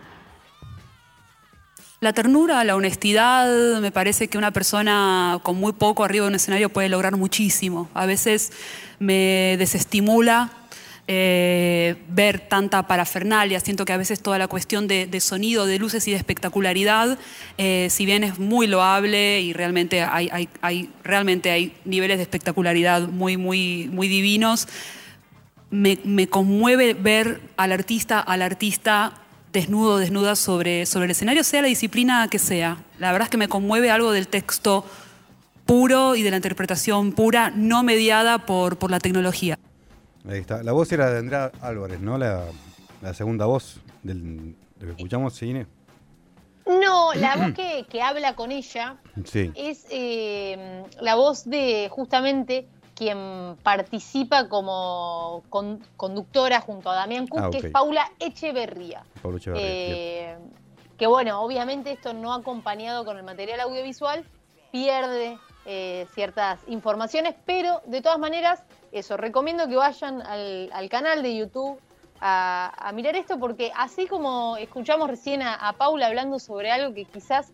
La 1.98 2.14
ternura, 2.14 2.64
la 2.64 2.76
honestidad, 2.76 3.80
me 3.80 3.90
parece 3.90 4.28
que 4.28 4.38
una 4.38 4.52
persona 4.52 5.38
con 5.42 5.56
muy 5.56 5.72
poco 5.72 6.02
arriba 6.02 6.24
de 6.24 6.28
un 6.30 6.34
escenario 6.36 6.70
puede 6.70 6.88
lograr 6.88 7.16
muchísimo. 7.16 7.90
A 7.92 8.06
veces 8.06 8.52
me 8.98 9.56
desestimula 9.58 10.50
eh, 11.12 11.96
ver 12.08 12.38
tanta 12.38 12.86
parafernalia. 12.86 13.58
Siento 13.58 13.84
que 13.84 13.92
a 13.92 13.96
veces 13.96 14.22
toda 14.22 14.38
la 14.38 14.46
cuestión 14.46 14.86
de, 14.86 15.20
sonido, 15.20 15.66
de 15.66 15.76
luces 15.76 16.06
y 16.06 16.12
de 16.12 16.16
espectacularidad, 16.16 17.18
eh, 17.58 17.88
si 17.90 18.06
bien 18.06 18.22
es 18.22 18.38
muy 18.38 18.68
loable 18.68 19.40
y 19.40 19.52
realmente 19.52 20.02
hay, 20.02 20.48
realmente 21.02 21.50
hay 21.50 21.74
niveles 21.84 22.18
de 22.18 22.22
espectacularidad 22.22 23.08
muy, 23.08 23.36
muy, 23.36 23.90
muy 23.92 24.06
divinos, 24.06 24.68
me, 25.70 26.28
conmueve 26.28 26.94
ver 26.94 27.40
al 27.56 27.72
artista, 27.72 28.20
al 28.20 28.40
artista 28.40 29.14
desnudo, 29.52 29.98
desnuda 29.98 30.36
sobre, 30.36 30.86
sobre 30.86 31.06
el 31.06 31.10
escenario, 31.10 31.42
sea 31.42 31.62
la 31.62 31.66
disciplina 31.66 32.28
que 32.28 32.38
sea. 32.38 32.84
La 33.00 33.10
verdad 33.10 33.26
es 33.26 33.30
que 33.30 33.36
me 33.36 33.48
conmueve 33.48 33.90
algo 33.90 34.12
del 34.12 34.28
texto 34.28 34.84
puro 35.66 36.14
y 36.14 36.22
de 36.22 36.30
la 36.30 36.36
interpretación 36.36 37.10
pura, 37.10 37.50
no 37.50 37.82
mediada 37.82 38.46
por, 38.46 38.78
por 38.78 38.92
la 38.92 39.00
tecnología. 39.00 39.58
Ahí 40.30 40.38
está. 40.38 40.62
La 40.62 40.72
voz 40.72 40.92
era 40.92 41.10
de 41.10 41.18
Andrea 41.18 41.50
Álvarez, 41.60 42.00
¿no? 42.00 42.16
La, 42.16 42.44
segunda 43.14 43.46
voz 43.46 43.80
del, 44.02 44.54
de 44.76 44.86
que 44.86 44.92
escuchamos, 44.92 45.34
cine. 45.34 45.66
No, 46.66 47.12
la 47.14 47.36
voz 47.36 47.52
que, 47.54 48.02
habla 48.02 48.34
con 48.36 48.52
ella 48.52 48.96
es 49.56 49.86
eh, 49.90 50.84
la 51.00 51.16
voz 51.16 51.48
de 51.48 51.88
justamente 51.90 52.68
quien 52.94 53.56
participa 53.62 54.48
como 54.48 55.42
conductora 55.96 56.60
junto 56.60 56.90
a 56.90 56.94
Damián 56.94 57.26
Cook, 57.26 57.40
ah, 57.42 57.50
que 57.50 57.58
es 57.58 57.70
Paula 57.70 58.12
Echeverría. 58.20 59.04
Paula 59.22 59.38
Echeverría. 59.38 59.68
Eh, 59.68 60.38
que 60.96 61.06
bueno, 61.06 61.40
obviamente 61.40 61.92
esto 61.92 62.12
no 62.12 62.34
acompañado 62.34 63.04
con 63.04 63.16
el 63.16 63.24
material 63.24 63.60
audiovisual, 63.60 64.22
pierde 64.70 65.38
eh, 65.64 66.06
ciertas 66.14 66.60
informaciones, 66.68 67.34
pero 67.46 67.80
de 67.86 68.02
todas 68.02 68.18
maneras 68.18 68.62
eso, 68.92 69.16
recomiendo 69.16 69.68
que 69.68 69.76
vayan 69.76 70.20
al, 70.22 70.88
canal 70.88 71.22
de 71.22 71.36
YouTube 71.36 71.78
a, 72.20 72.90
mirar 72.94 73.16
esto 73.16 73.38
porque 73.38 73.72
así 73.76 74.06
como 74.06 74.56
escuchamos 74.56 75.08
recién 75.08 75.42
a, 75.42 75.72
Paula 75.78 76.06
hablando 76.06 76.38
sobre 76.38 76.70
algo 76.70 76.94
que 76.94 77.04
quizás 77.04 77.52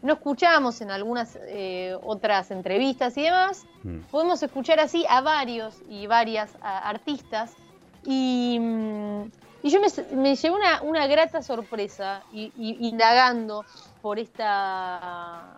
no 0.00 0.14
escuchamos 0.14 0.80
en 0.80 0.90
algunas 0.90 1.36
eh, 1.42 1.96
otras 2.04 2.50
entrevistas 2.50 3.16
y 3.16 3.22
demás, 3.22 3.66
mm. 3.82 3.98
podemos 4.10 4.42
escuchar 4.42 4.78
así 4.78 5.04
a 5.08 5.20
varios 5.20 5.74
y 5.88 6.06
varias 6.06 6.50
artistas 6.62 7.54
y, 8.04 8.58
mm, 8.60 9.22
yo 9.64 9.80
me, 10.14 10.36
llevé 10.36 10.56
una, 10.82 11.06
grata 11.08 11.42
sorpresa 11.42 12.22
indagando 12.32 13.64
por 14.00 14.18
esta 14.18 15.56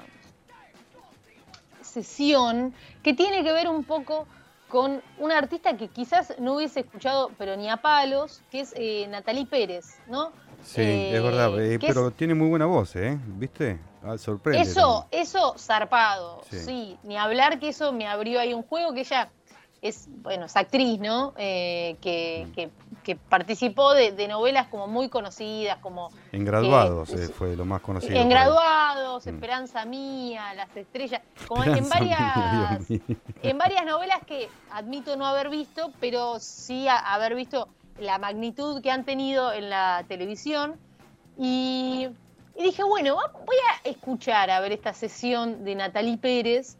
sesión 1.82 2.74
que 3.02 3.14
tiene 3.14 3.44
que 3.44 3.52
ver 3.52 3.68
un 3.68 3.84
poco 3.84 4.26
con 4.70 5.02
una 5.18 5.36
artista 5.36 5.76
que 5.76 5.88
quizás 5.88 6.34
no 6.38 6.54
hubiese 6.54 6.80
escuchado, 6.80 7.30
pero 7.36 7.56
ni 7.56 7.68
a 7.68 7.76
palos, 7.76 8.40
que 8.50 8.60
es 8.60 8.72
eh, 8.76 9.06
Natalie 9.08 9.44
Pérez, 9.44 9.98
¿no? 10.06 10.32
Sí, 10.62 10.80
es 10.80 11.14
eh, 11.14 11.20
verdad, 11.20 11.60
eh, 11.60 11.78
pero 11.78 12.10
tiene 12.10 12.34
muy 12.34 12.48
buena 12.48 12.66
voz, 12.66 12.96
¿eh? 12.96 13.18
¿Viste? 13.36 13.78
Ah, 14.02 14.16
sorprende. 14.16 14.62
Eso, 14.62 15.06
eso 15.10 15.54
zarpado, 15.58 16.42
sí. 16.48 16.96
Ni 17.02 17.18
hablar 17.18 17.58
que 17.58 17.68
eso 17.68 17.92
me 17.92 18.06
abrió 18.06 18.40
ahí 18.40 18.54
un 18.54 18.62
juego 18.62 18.94
que 18.94 19.00
ella 19.00 19.30
es, 19.82 20.08
bueno, 20.22 20.46
es 20.46 20.56
actriz, 20.56 21.00
¿no? 21.00 21.34
Eh, 21.36 21.96
que, 22.00 22.70
que, 23.02 23.16
participó 23.16 23.92
de, 23.94 24.28
novelas 24.28 24.68
como 24.68 24.86
muy 24.86 25.08
conocidas, 25.08 25.78
como... 25.78 26.10
En 26.32 26.44
Graduados 26.44 27.10
fue 27.34 27.56
lo 27.56 27.64
más 27.64 27.80
conocido. 27.80 28.16
En 28.16 28.28
Graduados, 28.28 29.26
mm. 29.26 29.28
Esperanza 29.28 29.84
Mía, 29.84 30.54
Las 30.54 30.76
Estrellas, 30.76 31.22
como 31.46 31.64
en 31.64 31.88
varias, 31.88 32.90
en 33.42 33.58
varias 33.58 33.84
novelas 33.84 34.20
que 34.26 34.48
admito 34.70 35.16
no 35.16 35.26
haber 35.26 35.50
visto, 35.50 35.92
pero 36.00 36.38
sí 36.38 36.86
haber 36.88 37.34
visto 37.34 37.68
la 37.98 38.18
magnitud 38.18 38.80
que 38.82 38.90
han 38.90 39.04
tenido 39.04 39.52
en 39.52 39.70
la 39.70 40.04
televisión. 40.08 40.76
Y, 41.38 42.08
y 42.56 42.62
dije, 42.62 42.82
bueno, 42.82 43.16
voy 43.16 43.56
a 43.70 43.88
escuchar 43.88 44.50
a 44.50 44.60
ver 44.60 44.72
esta 44.72 44.92
sesión 44.92 45.64
de 45.64 45.74
Natalie 45.74 46.18
Pérez 46.18 46.76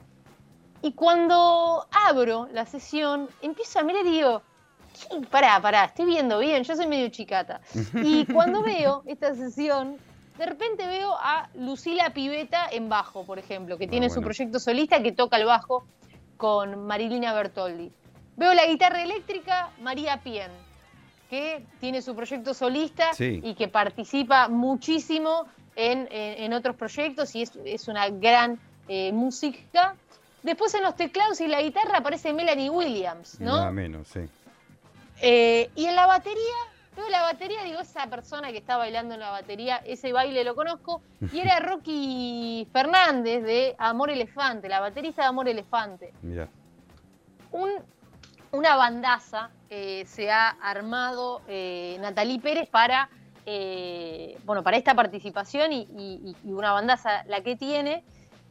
y 0.82 0.92
cuando 0.92 1.86
abro 1.90 2.48
la 2.52 2.64
sesión, 2.64 3.28
empiezo 3.42 3.80
a 3.80 3.82
mirar 3.82 4.06
y 4.06 4.12
digo, 4.12 4.42
pará, 5.30 5.60
pará, 5.60 5.84
estoy 5.86 6.06
viendo 6.06 6.38
bien, 6.38 6.62
yo 6.64 6.76
soy 6.76 6.86
medio 6.86 7.08
chicata. 7.08 7.60
Y 8.02 8.24
cuando 8.32 8.62
veo 8.62 9.02
esta 9.06 9.34
sesión, 9.34 9.96
de 10.38 10.46
repente 10.46 10.86
veo 10.86 11.14
a 11.18 11.48
Lucila 11.54 12.10
Piveta 12.10 12.68
en 12.70 12.88
bajo, 12.88 13.24
por 13.24 13.38
ejemplo, 13.38 13.76
que 13.78 13.84
Ah, 13.86 13.90
tiene 13.90 14.10
su 14.10 14.22
proyecto 14.22 14.58
solista 14.58 15.02
que 15.02 15.12
toca 15.12 15.36
el 15.36 15.44
bajo 15.46 15.84
con 16.36 16.86
Marilina 16.86 17.32
Bertoldi. 17.34 17.92
Veo 18.36 18.54
la 18.54 18.64
guitarra 18.66 19.02
eléctrica 19.02 19.70
María 19.82 20.18
Pien, 20.22 20.50
que 21.28 21.64
tiene 21.78 22.00
su 22.02 22.14
proyecto 22.16 22.54
solista 22.54 23.12
Sí. 23.12 23.40
y 23.44 23.54
que 23.54 23.68
participa 23.68 24.48
muchísimo 24.48 25.46
en, 25.76 26.08
en- 26.10 26.42
en 26.44 26.52
otros 26.54 26.74
proyectos 26.76 27.34
y 27.36 27.42
es, 27.42 27.52
es 27.64 27.88
una 27.88 28.08
gran 28.08 28.58
eh, 28.88 29.12
música. 29.12 29.94
Después 30.42 30.72
en 30.74 30.82
los 30.82 30.96
teclados 30.96 31.40
y 31.42 31.48
la 31.48 31.60
guitarra 31.60 31.98
aparece 31.98 32.32
Melanie 32.32 32.70
Williams, 32.70 33.38
¿no? 33.40 33.56
Nada 33.56 33.70
menos, 33.70 34.08
sí. 34.08 34.20
Eh, 35.22 35.70
y 35.74 35.86
en 35.86 35.94
la 35.96 36.06
batería, 36.06 36.54
veo 36.96 37.08
la 37.08 37.22
batería, 37.22 37.62
digo, 37.64 37.80
esa 37.80 38.06
persona 38.08 38.50
que 38.52 38.58
está 38.58 38.76
bailando 38.76 39.14
en 39.14 39.20
la 39.20 39.30
batería, 39.30 39.76
ese 39.84 40.12
baile 40.12 40.44
lo 40.44 40.54
conozco, 40.54 41.02
y 41.32 41.40
era 41.40 41.58
Rocky 41.60 42.66
Fernández 42.72 43.42
de 43.44 43.74
Amor 43.78 44.10
Elefante, 44.10 44.68
la 44.68 44.80
baterista 44.80 45.22
de 45.22 45.28
Amor 45.28 45.48
Elefante. 45.48 46.12
Mira. 46.22 46.48
Un- 47.52 47.82
una 48.52 48.74
bandaza 48.76 49.50
eh, 49.68 50.04
se 50.06 50.30
ha 50.30 50.48
armado 50.48 51.42
eh, 51.46 51.96
Natalí 52.00 52.40
Pérez 52.40 52.68
para, 52.68 53.08
eh, 53.46 54.36
bueno, 54.44 54.62
para 54.64 54.76
esta 54.76 54.94
participación 54.94 55.72
y, 55.72 55.82
y- 55.96 56.36
y 56.44 56.52
una 56.52 56.72
bandaza 56.72 57.22
la 57.26 57.42
que 57.42 57.54
tiene. 57.56 58.02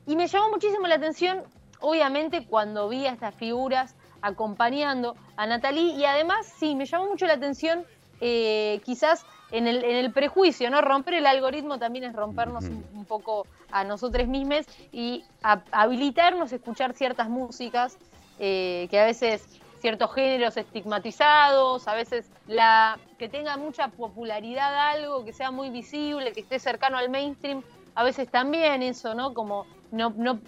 Y 0.07 0.15
me 0.15 0.27
llamó 0.27 0.49
muchísimo 0.49 0.87
la 0.87 0.95
atención, 0.95 1.43
obviamente, 1.81 2.45
cuando 2.47 2.87
vi 2.87 3.05
a 3.07 3.11
estas 3.11 3.35
figuras 3.35 3.95
acompañando 4.21 5.15
a 5.37 5.45
Natalí. 5.47 5.91
Y 5.91 6.05
además, 6.05 6.37
sí, 6.59 6.75
me 6.75 6.85
llamó 6.85 7.07
mucho 7.07 7.25
la 7.25 7.33
atención, 7.33 7.85
eh, 8.21 8.81
quizás 8.85 9.25
en 9.51 9.67
el, 9.67 9.83
en 9.83 9.95
el 9.95 10.11
prejuicio, 10.11 10.69
¿no? 10.69 10.81
Romper 10.81 11.15
el 11.15 11.25
algoritmo 11.25 11.79
también 11.79 12.05
es 12.05 12.13
rompernos 12.13 12.65
un, 12.65 12.85
un 12.93 13.05
poco 13.05 13.47
a 13.71 13.83
nosotros 13.83 14.27
mismos 14.27 14.65
y 14.91 15.23
a- 15.43 15.63
habilitarnos 15.71 16.51
a 16.51 16.55
escuchar 16.55 16.93
ciertas 16.93 17.29
músicas 17.29 17.97
eh, 18.39 18.87
que 18.91 18.99
a 18.99 19.05
veces 19.05 19.59
ciertos 19.79 20.13
géneros 20.13 20.57
estigmatizados, 20.57 21.87
a 21.87 21.93
veces 21.93 22.29
la 22.47 22.99
que 23.17 23.29
tenga 23.29 23.57
mucha 23.57 23.87
popularidad 23.89 24.91
algo, 24.91 25.23
que 25.25 25.33
sea 25.33 25.51
muy 25.51 25.69
visible, 25.69 26.33
que 26.33 26.41
esté 26.41 26.59
cercano 26.59 26.97
al 26.97 27.09
mainstream, 27.09 27.63
a 27.95 28.03
veces 28.03 28.29
también 28.29 28.83
eso, 28.83 29.13
¿no? 29.15 29.33
Como 29.33 29.65
no, 29.91 30.13
no 30.17 30.39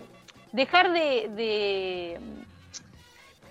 dejar 0.51 0.91
de, 0.91 1.29
de, 1.29 2.19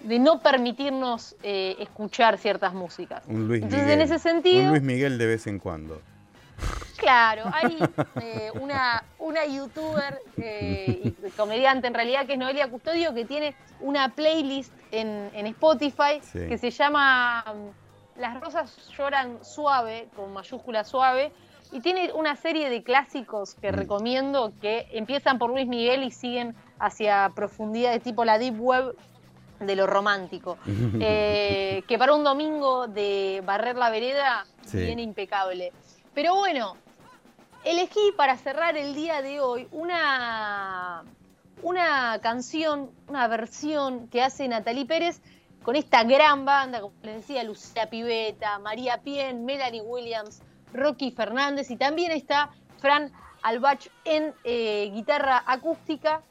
de 0.02 0.18
no 0.18 0.40
permitirnos 0.40 1.36
eh, 1.42 1.76
escuchar 1.78 2.38
ciertas 2.38 2.72
músicas. 2.74 3.22
Un 3.26 3.46
Luis 3.48 3.62
Entonces, 3.62 3.86
Miguel. 3.86 4.00
en 4.00 4.04
ese 4.06 4.18
sentido, 4.18 4.62
Un 4.64 4.68
Luis 4.70 4.82
Miguel 4.82 5.18
de 5.18 5.26
vez 5.26 5.46
en 5.46 5.58
cuando. 5.58 6.00
Claro, 6.96 7.44
hay 7.52 7.78
eh, 8.22 8.50
una, 8.60 9.02
una 9.18 9.46
youtuber 9.46 10.18
eh, 10.36 11.14
y 11.24 11.30
comediante 11.30 11.86
en 11.86 11.94
realidad 11.94 12.26
que 12.26 12.34
es 12.34 12.38
Noelia 12.38 12.68
Custodio 12.68 13.14
que 13.14 13.24
tiene 13.24 13.54
una 13.80 14.10
playlist 14.10 14.72
en, 14.90 15.30
en 15.34 15.46
Spotify 15.46 16.20
Sí. 16.22 16.40
que 16.48 16.58
se 16.58 16.70
llama 16.70 17.42
mm, 17.46 18.20
Las 18.20 18.38
rosas 18.40 18.76
lloran 18.98 19.38
suave, 19.42 20.08
con 20.14 20.32
mayúscula 20.32 20.84
suave, 20.84 21.32
y 21.72 21.80
tiene 21.80 22.12
una 22.12 22.36
serie 22.36 22.68
de 22.68 22.82
clásicos 22.82 23.54
que 23.54 23.72
Mm. 23.72 23.74
recomiendo 23.76 24.52
que 24.60 24.86
empiezan 24.92 25.38
por 25.38 25.50
Luis 25.50 25.66
Miguel 25.66 26.02
y 26.02 26.10
siguen 26.10 26.54
hacia 26.78 27.30
profundidades 27.34 28.02
tipo 28.02 28.24
la 28.24 28.38
Deep 28.38 28.60
Web 28.60 28.94
de 29.60 29.76
lo 29.76 29.86
romántico. 29.86 30.58
Eh, 31.00 31.82
que 31.86 31.98
para 31.98 32.14
un 32.14 32.24
domingo 32.24 32.86
de 32.88 33.42
barrer 33.44 33.76
la 33.76 33.90
vereda 33.90 34.44
Sí. 34.66 34.78
viene 34.78 35.02
impecable. 35.02 35.72
Pero 36.14 36.34
bueno, 36.36 36.76
elegí 37.64 38.12
para 38.16 38.36
cerrar 38.36 38.76
el 38.76 38.94
día 38.94 39.22
de 39.22 39.40
hoy 39.40 39.68
una, 39.72 41.04
una 41.62 42.18
canción, 42.22 42.90
una 43.08 43.26
versión 43.28 44.08
que 44.08 44.22
hace 44.22 44.46
Natalie 44.48 44.86
Pérez 44.86 45.20
con 45.62 45.76
esta 45.76 46.04
gran 46.04 46.44
banda, 46.44 46.80
como 46.80 46.94
les 47.02 47.16
decía, 47.16 47.42
Lucía 47.44 47.88
Piveta, 47.90 48.58
María 48.58 48.98
Pien, 49.02 49.44
Melanie 49.44 49.82
Williams, 49.82 50.42
Rocky 50.72 51.10
Fernández 51.10 51.70
y 51.70 51.76
también 51.76 52.12
está 52.12 52.50
Fran 52.78 53.12
Albach 53.42 53.86
en 54.04 54.34
eh, 54.44 54.90
guitarra 54.92 55.42
acústica, 55.46 56.22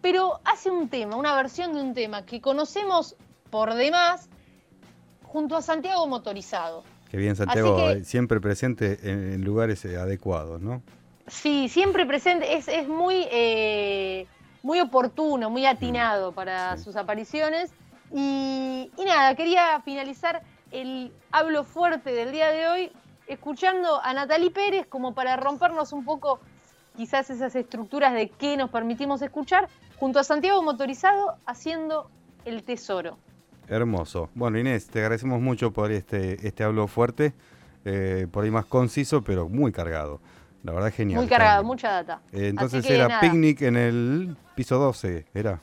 pero 0.00 0.40
hace 0.44 0.70
un 0.70 0.88
tema, 0.88 1.16
una 1.16 1.34
versión 1.34 1.72
de 1.74 1.80
un 1.82 1.94
tema 1.94 2.24
que 2.24 2.40
conocemos 2.40 3.16
por 3.50 3.74
demás 3.74 4.28
junto 5.24 5.56
a 5.56 5.62
Santiago 5.62 6.06
Motorizado. 6.06 6.84
Que 7.10 7.16
bien, 7.16 7.36
Santiago, 7.36 7.76
que- 7.76 8.04
siempre 8.04 8.40
presente 8.40 8.98
en, 9.02 9.34
en 9.34 9.44
lugares 9.44 9.84
eh, 9.84 9.96
adecuados, 9.96 10.60
¿no? 10.60 10.82
Sí, 11.28 11.68
siempre 11.68 12.06
presente, 12.06 12.56
es, 12.56 12.68
es 12.68 12.88
muy, 12.88 13.26
eh, 13.30 14.26
muy 14.62 14.80
oportuno, 14.80 15.50
muy 15.50 15.66
atinado 15.66 16.32
para 16.32 16.76
Sí. 16.76 16.84
sus 16.84 16.96
apariciones. 16.96 17.72
Y, 18.12 18.90
y 18.96 19.04
nada, 19.04 19.34
quería 19.34 19.80
finalizar 19.84 20.42
el 20.70 21.12
hablo 21.32 21.64
fuerte 21.64 22.12
del 22.12 22.30
día 22.32 22.50
de 22.52 22.68
hoy 22.68 22.92
escuchando 23.26 24.00
a 24.02 24.14
Natalie 24.14 24.50
Pérez 24.52 24.86
como 24.86 25.14
para 25.14 25.36
rompernos 25.36 25.92
un 25.92 26.04
poco 26.04 26.38
quizás 26.96 27.28
esas 27.30 27.54
estructuras 27.56 28.14
de 28.14 28.28
qué 28.28 28.56
nos 28.56 28.70
permitimos 28.70 29.20
escuchar, 29.22 29.68
junto 29.98 30.18
a 30.18 30.24
Santiago 30.24 30.62
Motorizado 30.62 31.36
haciendo 31.46 32.10
el 32.44 32.62
tesoro. 32.62 33.18
Hermoso. 33.68 34.30
Bueno, 34.34 34.58
Inés, 34.58 34.86
te 34.86 35.00
agradecemos 35.00 35.40
mucho 35.40 35.72
por 35.72 35.90
este, 35.90 36.46
este 36.46 36.62
hablo 36.62 36.86
fuerte, 36.86 37.34
eh, 37.84 38.26
por 38.30 38.44
ahí 38.44 38.50
más 38.50 38.66
conciso, 38.66 39.22
pero 39.22 39.48
muy 39.48 39.72
cargado. 39.72 40.20
La 40.62 40.72
verdad, 40.72 40.92
genial. 40.92 41.20
Muy 41.20 41.28
cargado, 41.28 41.64
mucha 41.64 41.90
data. 41.90 42.20
Eh, 42.32 42.48
entonces 42.48 42.88
era 42.88 43.08
nada. 43.08 43.20
picnic 43.20 43.62
en 43.62 43.76
el 43.76 44.36
piso 44.54 44.78
12, 44.78 45.26
era. 45.34 45.60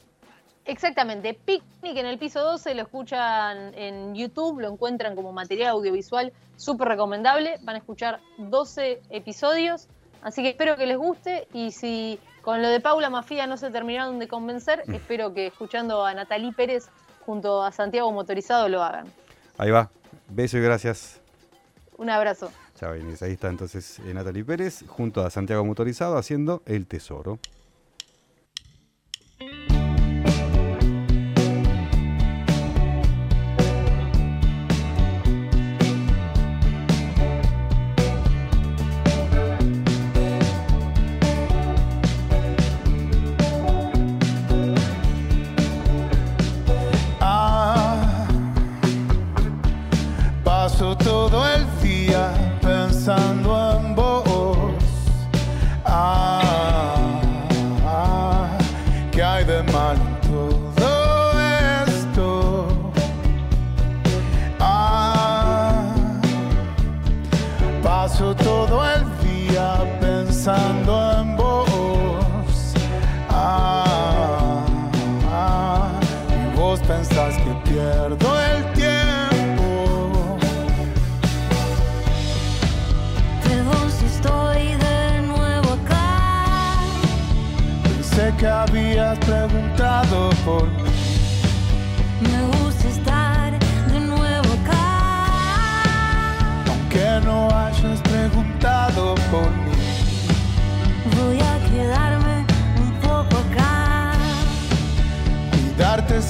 Exactamente, 0.65 1.33
Picnic 1.33 1.97
en 1.97 2.05
el 2.05 2.17
piso 2.17 2.41
12 2.41 2.73
lo 2.75 2.83
escuchan 2.83 3.73
en 3.75 4.15
YouTube, 4.15 4.61
lo 4.61 4.71
encuentran 4.71 5.13
como 5.13 5.33
material 5.33 5.71
audiovisual 5.71 6.31
súper 6.55 6.87
recomendable, 6.87 7.57
van 7.63 7.75
a 7.75 7.79
escuchar 7.79 8.21
12 8.37 9.01
episodios, 9.09 9.89
así 10.23 10.41
que 10.43 10.49
espero 10.49 10.75
que 10.75 10.85
les 10.85 10.97
guste 10.97 11.47
y 11.53 11.71
si 11.71 12.19
con 12.41 12.61
lo 12.61 12.67
de 12.67 12.79
Paula 12.79 13.09
Mafia 13.09 13.47
no 13.47 13.57
se 13.57 13.69
terminaron 13.71 14.19
de 14.19 14.27
convencer, 14.27 14.83
Mm. 14.87 14.93
espero 14.95 15.33
que 15.33 15.47
escuchando 15.47 16.05
a 16.05 16.13
Natalie 16.13 16.51
Pérez 16.53 16.87
junto 17.25 17.63
a 17.63 17.71
Santiago 17.71 18.11
Motorizado 18.11 18.67
lo 18.69 18.83
hagan. 18.83 19.07
Ahí 19.57 19.71
va. 19.71 19.89
Beso 20.29 20.57
y 20.57 20.61
gracias. 20.61 21.19
Un 21.97 22.09
abrazo. 22.09 22.51
Chao, 22.75 22.95
Inés. 22.95 23.21
Ahí 23.21 23.33
está 23.33 23.47
entonces 23.49 23.99
eh, 23.99 24.13
Natalie 24.13 24.43
Pérez 24.43 24.83
junto 24.87 25.23
a 25.23 25.29
Santiago 25.29 25.63
Motorizado 25.63 26.17
haciendo 26.17 26.61
El 26.65 26.85
Tesoro. 26.87 27.39
Ah, 55.95 56.22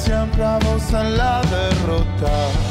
siempre 0.03 0.43
a 0.43 0.59
vos 0.59 0.91
en 0.91 1.17
la 1.17 1.41
derrota. 1.43 2.62